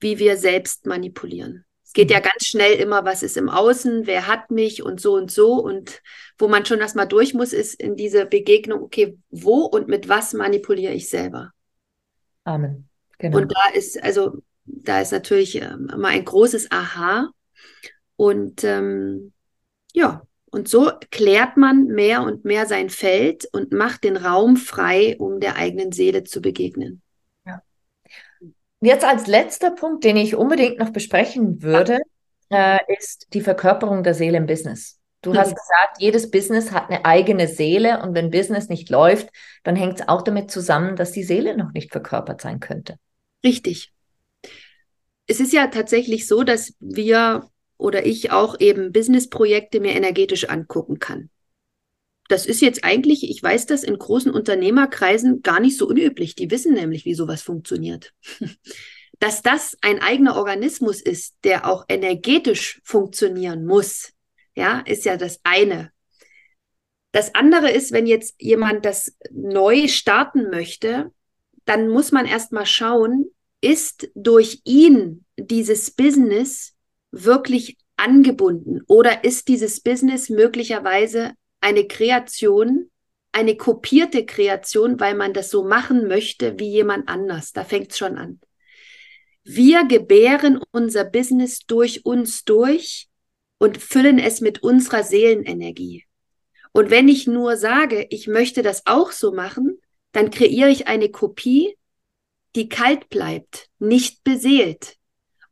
wie 0.00 0.18
wir 0.18 0.36
selbst 0.36 0.86
manipulieren. 0.86 1.64
Es 1.90 1.94
geht 1.94 2.10
ja 2.10 2.18
mhm. 2.18 2.22
ganz 2.22 2.46
schnell 2.46 2.74
immer, 2.74 3.04
was 3.04 3.22
ist 3.24 3.36
im 3.36 3.48
Außen, 3.48 4.06
wer 4.06 4.28
hat 4.28 4.50
mich 4.50 4.82
und 4.82 5.00
so 5.00 5.14
und 5.14 5.30
so. 5.30 5.54
Und 5.54 6.02
wo 6.38 6.46
man 6.46 6.64
schon 6.64 6.78
erstmal 6.78 7.08
durch 7.08 7.34
muss, 7.34 7.52
ist 7.52 7.80
in 7.80 7.96
diese 7.96 8.26
Begegnung, 8.26 8.82
okay, 8.82 9.18
wo 9.30 9.64
und 9.64 9.88
mit 9.88 10.08
was 10.08 10.32
manipuliere 10.32 10.92
ich 10.92 11.08
selber? 11.08 11.50
Amen. 12.44 12.88
Genau. 13.18 13.38
Und 13.38 13.52
da 13.52 13.74
ist, 13.74 14.02
also, 14.02 14.38
da 14.64 15.00
ist 15.00 15.10
natürlich 15.12 15.56
ähm, 15.56 15.90
immer 15.92 16.08
ein 16.08 16.24
großes 16.24 16.70
Aha. 16.70 17.30
Und 18.20 18.64
ähm, 18.64 19.32
ja, 19.94 20.26
und 20.50 20.68
so 20.68 20.90
klärt 21.10 21.56
man 21.56 21.86
mehr 21.86 22.22
und 22.22 22.44
mehr 22.44 22.66
sein 22.66 22.90
Feld 22.90 23.48
und 23.50 23.72
macht 23.72 24.04
den 24.04 24.18
Raum 24.18 24.58
frei, 24.58 25.16
um 25.18 25.40
der 25.40 25.56
eigenen 25.56 25.90
Seele 25.90 26.22
zu 26.24 26.42
begegnen. 26.42 27.00
Jetzt 28.82 29.06
als 29.06 29.26
letzter 29.26 29.70
Punkt, 29.70 30.04
den 30.04 30.18
ich 30.18 30.36
unbedingt 30.36 30.78
noch 30.78 30.90
besprechen 30.90 31.62
würde, 31.62 32.00
äh, 32.50 32.78
ist 32.98 33.28
die 33.32 33.40
Verkörperung 33.40 34.02
der 34.02 34.12
Seele 34.12 34.36
im 34.36 34.46
Business. 34.46 34.98
Du 35.22 35.30
mhm. 35.30 35.38
hast 35.38 35.56
gesagt, 35.56 35.96
jedes 35.98 36.30
Business 36.30 36.72
hat 36.72 36.90
eine 36.90 37.06
eigene 37.06 37.48
Seele 37.48 38.02
und 38.02 38.14
wenn 38.14 38.30
Business 38.30 38.68
nicht 38.68 38.90
läuft, 38.90 39.30
dann 39.62 39.76
hängt 39.76 40.00
es 40.00 40.08
auch 40.08 40.20
damit 40.20 40.50
zusammen, 40.50 40.94
dass 40.94 41.12
die 41.12 41.24
Seele 41.24 41.56
noch 41.56 41.72
nicht 41.72 41.90
verkörpert 41.90 42.42
sein 42.42 42.60
könnte. 42.60 42.98
Richtig. 43.42 43.94
Es 45.26 45.40
ist 45.40 45.54
ja 45.54 45.68
tatsächlich 45.68 46.26
so, 46.26 46.42
dass 46.42 46.74
wir 46.80 47.49
oder 47.80 48.06
ich 48.06 48.30
auch 48.30 48.58
eben 48.60 48.92
Businessprojekte 48.92 49.80
mir 49.80 49.94
energetisch 49.94 50.48
angucken 50.48 50.98
kann. 50.98 51.30
Das 52.28 52.46
ist 52.46 52.60
jetzt 52.60 52.84
eigentlich, 52.84 53.28
ich 53.28 53.42
weiß 53.42 53.66
das 53.66 53.82
in 53.82 53.98
großen 53.98 54.30
Unternehmerkreisen 54.30 55.42
gar 55.42 55.58
nicht 55.58 55.76
so 55.76 55.88
unüblich. 55.88 56.36
Die 56.36 56.50
wissen 56.50 56.74
nämlich, 56.74 57.04
wie 57.04 57.14
sowas 57.14 57.42
funktioniert. 57.42 58.12
Dass 59.18 59.42
das 59.42 59.76
ein 59.82 60.00
eigener 60.00 60.36
Organismus 60.36 61.02
ist, 61.02 61.34
der 61.44 61.68
auch 61.68 61.84
energetisch 61.88 62.80
funktionieren 62.84 63.66
muss, 63.66 64.12
ja, 64.54 64.80
ist 64.80 65.04
ja 65.04 65.16
das 65.16 65.40
eine. 65.42 65.90
Das 67.12 67.34
andere 67.34 67.70
ist, 67.70 67.92
wenn 67.92 68.06
jetzt 68.06 68.40
jemand 68.40 68.84
das 68.84 69.16
neu 69.32 69.88
starten 69.88 70.50
möchte, 70.50 71.10
dann 71.64 71.88
muss 71.88 72.12
man 72.12 72.26
erstmal 72.26 72.66
schauen, 72.66 73.26
ist 73.60 74.08
durch 74.14 74.60
ihn 74.64 75.24
dieses 75.36 75.90
Business 75.90 76.74
wirklich 77.10 77.76
angebunden 77.96 78.82
oder 78.86 79.24
ist 79.24 79.48
dieses 79.48 79.80
Business 79.80 80.28
möglicherweise 80.30 81.32
eine 81.60 81.86
Kreation 81.86 82.90
eine 83.32 83.56
kopierte 83.56 84.26
Kreation, 84.26 84.98
weil 84.98 85.14
man 85.14 85.32
das 85.32 85.50
so 85.50 85.64
machen 85.64 86.08
möchte 86.08 86.58
wie 86.58 86.70
jemand 86.70 87.08
anders. 87.08 87.52
Da 87.52 87.64
fängt 87.64 87.92
es 87.92 87.98
schon 87.98 88.16
an. 88.16 88.40
Wir 89.44 89.84
gebären 89.84 90.60
unser 90.72 91.04
Business 91.04 91.60
durch 91.60 92.04
uns 92.04 92.44
durch 92.44 93.08
und 93.58 93.78
füllen 93.78 94.18
es 94.18 94.40
mit 94.40 94.62
unserer 94.62 95.02
Seelenenergie. 95.02 96.04
Und 96.72 96.90
wenn 96.90 97.08
ich 97.08 97.26
nur 97.26 97.56
sage, 97.56 98.06
ich 98.10 98.26
möchte 98.26 98.62
das 98.62 98.86
auch 98.86 99.12
so 99.12 99.32
machen, 99.32 99.80
dann 100.12 100.30
kreiere 100.30 100.70
ich 100.70 100.88
eine 100.88 101.10
Kopie, 101.10 101.76
die 102.56 102.68
kalt 102.68 103.08
bleibt, 103.08 103.68
nicht 103.78 104.24
beseelt. 104.24 104.96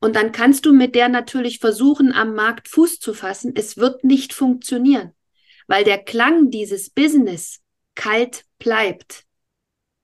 Und 0.00 0.14
dann 0.14 0.32
kannst 0.32 0.64
du 0.64 0.72
mit 0.72 0.94
der 0.94 1.08
natürlich 1.08 1.58
versuchen, 1.58 2.12
am 2.12 2.34
Markt 2.34 2.68
Fuß 2.68 3.00
zu 3.00 3.14
fassen. 3.14 3.52
Es 3.56 3.76
wird 3.76 4.04
nicht 4.04 4.32
funktionieren, 4.32 5.12
weil 5.66 5.84
der 5.84 5.98
Klang 5.98 6.50
dieses 6.50 6.90
Business 6.90 7.60
kalt 7.94 8.44
bleibt. 8.58 9.24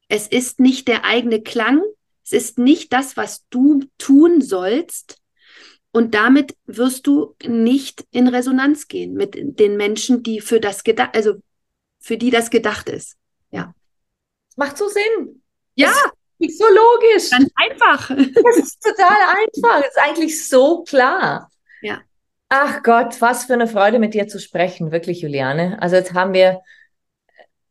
Es 0.08 0.26
ist 0.26 0.60
nicht 0.60 0.88
der 0.88 1.04
eigene 1.04 1.42
Klang, 1.42 1.82
es 2.24 2.32
ist 2.32 2.58
nicht 2.58 2.92
das, 2.92 3.16
was 3.16 3.46
du 3.50 3.84
tun 3.98 4.40
sollst. 4.40 5.18
Und 5.92 6.14
damit 6.14 6.56
wirst 6.66 7.06
du 7.06 7.36
nicht 7.46 8.04
in 8.10 8.26
Resonanz 8.26 8.88
gehen 8.88 9.14
mit 9.14 9.36
den 9.38 9.76
Menschen, 9.76 10.24
die 10.24 10.40
für 10.40 10.58
das 10.58 10.82
gedacht, 10.82 11.14
also 11.14 11.34
für 12.00 12.18
die 12.18 12.30
das 12.30 12.50
gedacht 12.50 12.88
ist. 12.88 13.16
Ja. 13.52 13.72
Macht 14.56 14.76
so 14.76 14.88
Sinn. 14.88 15.42
Ja. 15.76 15.92
Ist 16.46 16.58
so 16.58 16.66
logisch. 16.66 17.30
Ganz 17.30 17.50
einfach. 17.54 18.10
Das 18.44 18.56
ist 18.56 18.82
total 18.82 19.16
einfach. 19.36 19.82
Das 19.82 19.90
ist 19.90 20.02
eigentlich 20.02 20.48
so 20.48 20.82
klar. 20.84 21.50
Ja. 21.82 22.00
Ach 22.48 22.82
Gott, 22.82 23.20
was 23.20 23.46
für 23.46 23.54
eine 23.54 23.66
Freude 23.66 23.98
mit 23.98 24.14
dir 24.14 24.28
zu 24.28 24.38
sprechen, 24.38 24.92
wirklich, 24.92 25.22
Juliane. 25.22 25.80
Also 25.80 25.96
jetzt 25.96 26.14
haben 26.14 26.34
wir 26.34 26.60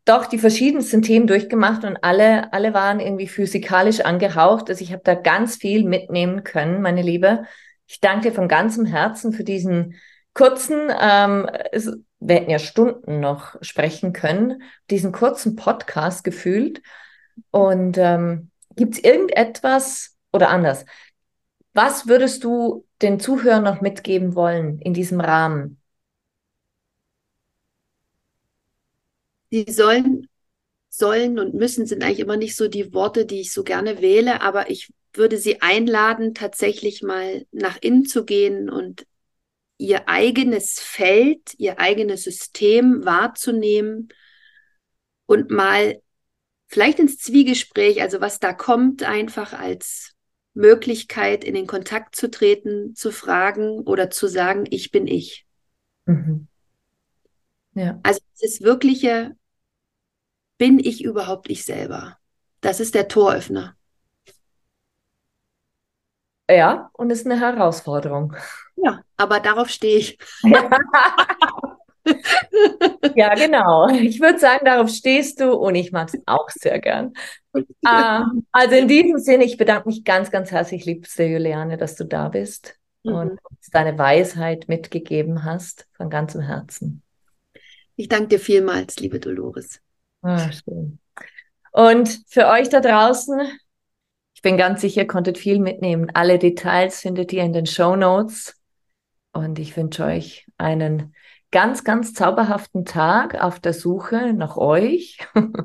doch 0.05 0.25
die 0.25 0.37
verschiedensten 0.37 1.01
Themen 1.01 1.27
durchgemacht 1.27 1.85
und 1.85 2.03
alle, 2.03 2.51
alle 2.51 2.73
waren 2.73 2.99
irgendwie 2.99 3.27
physikalisch 3.27 4.01
angehaucht. 4.01 4.69
Also 4.69 4.83
ich 4.83 4.91
habe 4.91 5.03
da 5.05 5.15
ganz 5.15 5.55
viel 5.55 5.85
mitnehmen 5.85 6.43
können, 6.43 6.81
meine 6.81 7.01
Liebe. 7.01 7.45
Ich 7.87 8.01
danke 8.01 8.31
von 8.31 8.47
ganzem 8.47 8.85
Herzen 8.85 9.31
für 9.31 9.43
diesen 9.43 9.95
kurzen, 10.33 10.91
ähm, 10.99 11.49
es, 11.71 11.91
wir 12.19 12.35
hätten 12.35 12.49
ja 12.49 12.59
Stunden 12.59 13.19
noch 13.19 13.55
sprechen 13.61 14.13
können, 14.13 14.63
diesen 14.89 15.11
kurzen 15.11 15.55
Podcast 15.55 16.23
gefühlt. 16.23 16.81
Und 17.51 17.97
ähm, 17.97 18.51
gibt 18.75 18.95
es 18.95 19.03
irgendetwas 19.03 20.15
oder 20.31 20.49
anders? 20.49 20.85
Was 21.73 22.07
würdest 22.07 22.43
du 22.43 22.85
den 23.01 23.19
Zuhörern 23.19 23.63
noch 23.63 23.81
mitgeben 23.81 24.35
wollen 24.35 24.79
in 24.79 24.93
diesem 24.93 25.19
Rahmen? 25.21 25.81
die 29.53 29.71
sollen, 29.71 30.27
sollen 30.89 31.37
und 31.37 31.53
müssen 31.53 31.85
sind 31.85 32.03
eigentlich 32.03 32.19
immer 32.19 32.37
nicht 32.37 32.55
so 32.55 32.67
die 32.67 32.93
Worte, 32.93 33.25
die 33.25 33.41
ich 33.41 33.53
so 33.53 33.63
gerne 33.63 34.01
wähle, 34.01 34.41
aber 34.41 34.69
ich 34.71 34.91
würde 35.13 35.37
sie 35.37 35.61
einladen, 35.61 36.33
tatsächlich 36.33 37.03
mal 37.03 37.45
nach 37.51 37.77
innen 37.79 38.05
zu 38.05 38.25
gehen 38.25 38.69
und 38.69 39.05
ihr 39.77 40.09
eigenes 40.09 40.79
Feld, 40.79 41.53
ihr 41.59 41.79
eigenes 41.79 42.23
System 42.23 43.05
wahrzunehmen 43.05 44.09
und 45.27 45.51
mal 45.51 46.01
vielleicht 46.73 46.97
ins 46.97 47.19
Zwiegespräch, 47.19 48.01
also 48.01 48.19
was 48.19 48.39
da 48.39 48.51
kommt, 48.51 49.03
einfach 49.03 49.53
als 49.53 50.15
Möglichkeit 50.55 51.43
in 51.43 51.53
den 51.53 51.67
Kontakt 51.67 52.15
zu 52.15 52.31
treten, 52.31 52.95
zu 52.95 53.11
fragen 53.11 53.81
oder 53.81 54.09
zu 54.09 54.27
sagen, 54.27 54.65
ich 54.69 54.91
bin 54.91 55.05
ich. 55.05 55.45
Mhm. 56.05 56.47
Ja. 57.75 57.99
Also 58.01 58.21
das 58.41 58.61
wirkliche 58.61 59.35
bin 60.57 60.79
ich 60.79 61.03
überhaupt 61.03 61.47
ich 61.49 61.63
selber? 61.63 62.17
Das 62.61 62.79
ist 62.79 62.95
der 62.95 63.07
Toröffner. 63.07 63.75
Ja, 66.49 66.89
und 66.93 67.11
ist 67.11 67.25
eine 67.25 67.39
Herausforderung. 67.39 68.35
Ja, 68.77 69.03
aber 69.15 69.39
darauf 69.39 69.69
stehe 69.69 69.97
ich. 69.97 70.17
ja, 73.15 73.33
genau. 73.35 73.87
Ich 73.89 74.19
würde 74.19 74.39
sagen, 74.39 74.65
darauf 74.65 74.89
stehst 74.89 75.39
du 75.39 75.53
und 75.53 75.75
ich 75.75 75.91
mag 75.91 76.09
es 76.13 76.21
auch 76.25 76.49
sehr 76.49 76.79
gern. 76.79 77.13
ähm, 77.53 78.45
also 78.51 78.75
in 78.75 78.87
diesem 78.87 79.19
Sinne, 79.19 79.45
ich 79.45 79.57
bedanke 79.57 79.87
mich 79.87 80.03
ganz, 80.03 80.31
ganz 80.31 80.51
herzlich, 80.51 80.85
liebste 80.85 81.23
Juliane, 81.23 81.77
dass 81.77 81.95
du 81.95 82.03
da 82.03 82.29
bist 82.29 82.77
mhm. 83.03 83.13
und 83.13 83.29
uns 83.49 83.69
deine 83.71 83.97
Weisheit 83.97 84.67
mitgegeben 84.67 85.43
hast, 85.43 85.87
von 85.93 86.09
ganzem 86.09 86.41
Herzen. 86.41 87.01
Ich 87.95 88.07
danke 88.07 88.29
dir 88.29 88.39
vielmals, 88.39 88.97
liebe 88.97 89.19
Dolores. 89.19 89.79
Ah, 90.21 90.51
schön. 90.51 90.99
Und 91.71 92.23
für 92.27 92.47
euch 92.47 92.69
da 92.69 92.79
draußen, 92.79 93.39
ich 94.35 94.41
bin 94.41 94.57
ganz 94.57 94.81
sicher, 94.81 95.05
konntet 95.05 95.37
viel 95.37 95.59
mitnehmen. 95.59 96.11
Alle 96.13 96.39
Details 96.39 97.01
findet 97.01 97.31
ihr 97.33 97.43
in 97.43 97.53
den 97.53 97.65
Show 97.65 97.95
Notes. 97.95 98.55
Und 99.31 99.57
ich 99.57 99.75
wünsche 99.75 100.05
euch 100.05 100.45
einen 100.57 101.13
ganz, 101.53 101.83
ganz 101.83 102.13
zauberhaften 102.13 102.83
Tag 102.83 103.35
auf 103.35 103.59
der 103.59 103.73
Suche 103.73 104.33
nach 104.33 104.57
euch 104.57 105.19
und 105.35 105.55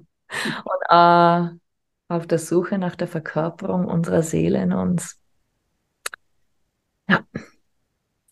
äh, 0.91 1.49
auf 2.09 2.26
der 2.26 2.39
Suche 2.39 2.78
nach 2.78 2.95
der 2.95 3.09
Verkörperung 3.09 3.86
unserer 3.86 4.22
Seele 4.22 4.62
in 4.62 4.72
uns. 4.72 5.18
Ja, 7.09 7.24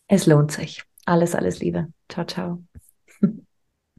es 0.07 0.27
lohnt 0.27 0.51
sich. 0.51 0.83
Alles, 1.05 1.33
alles 1.33 1.59
Liebe. 1.59 1.87
Ciao, 2.07 2.25
ciao. 2.25 2.63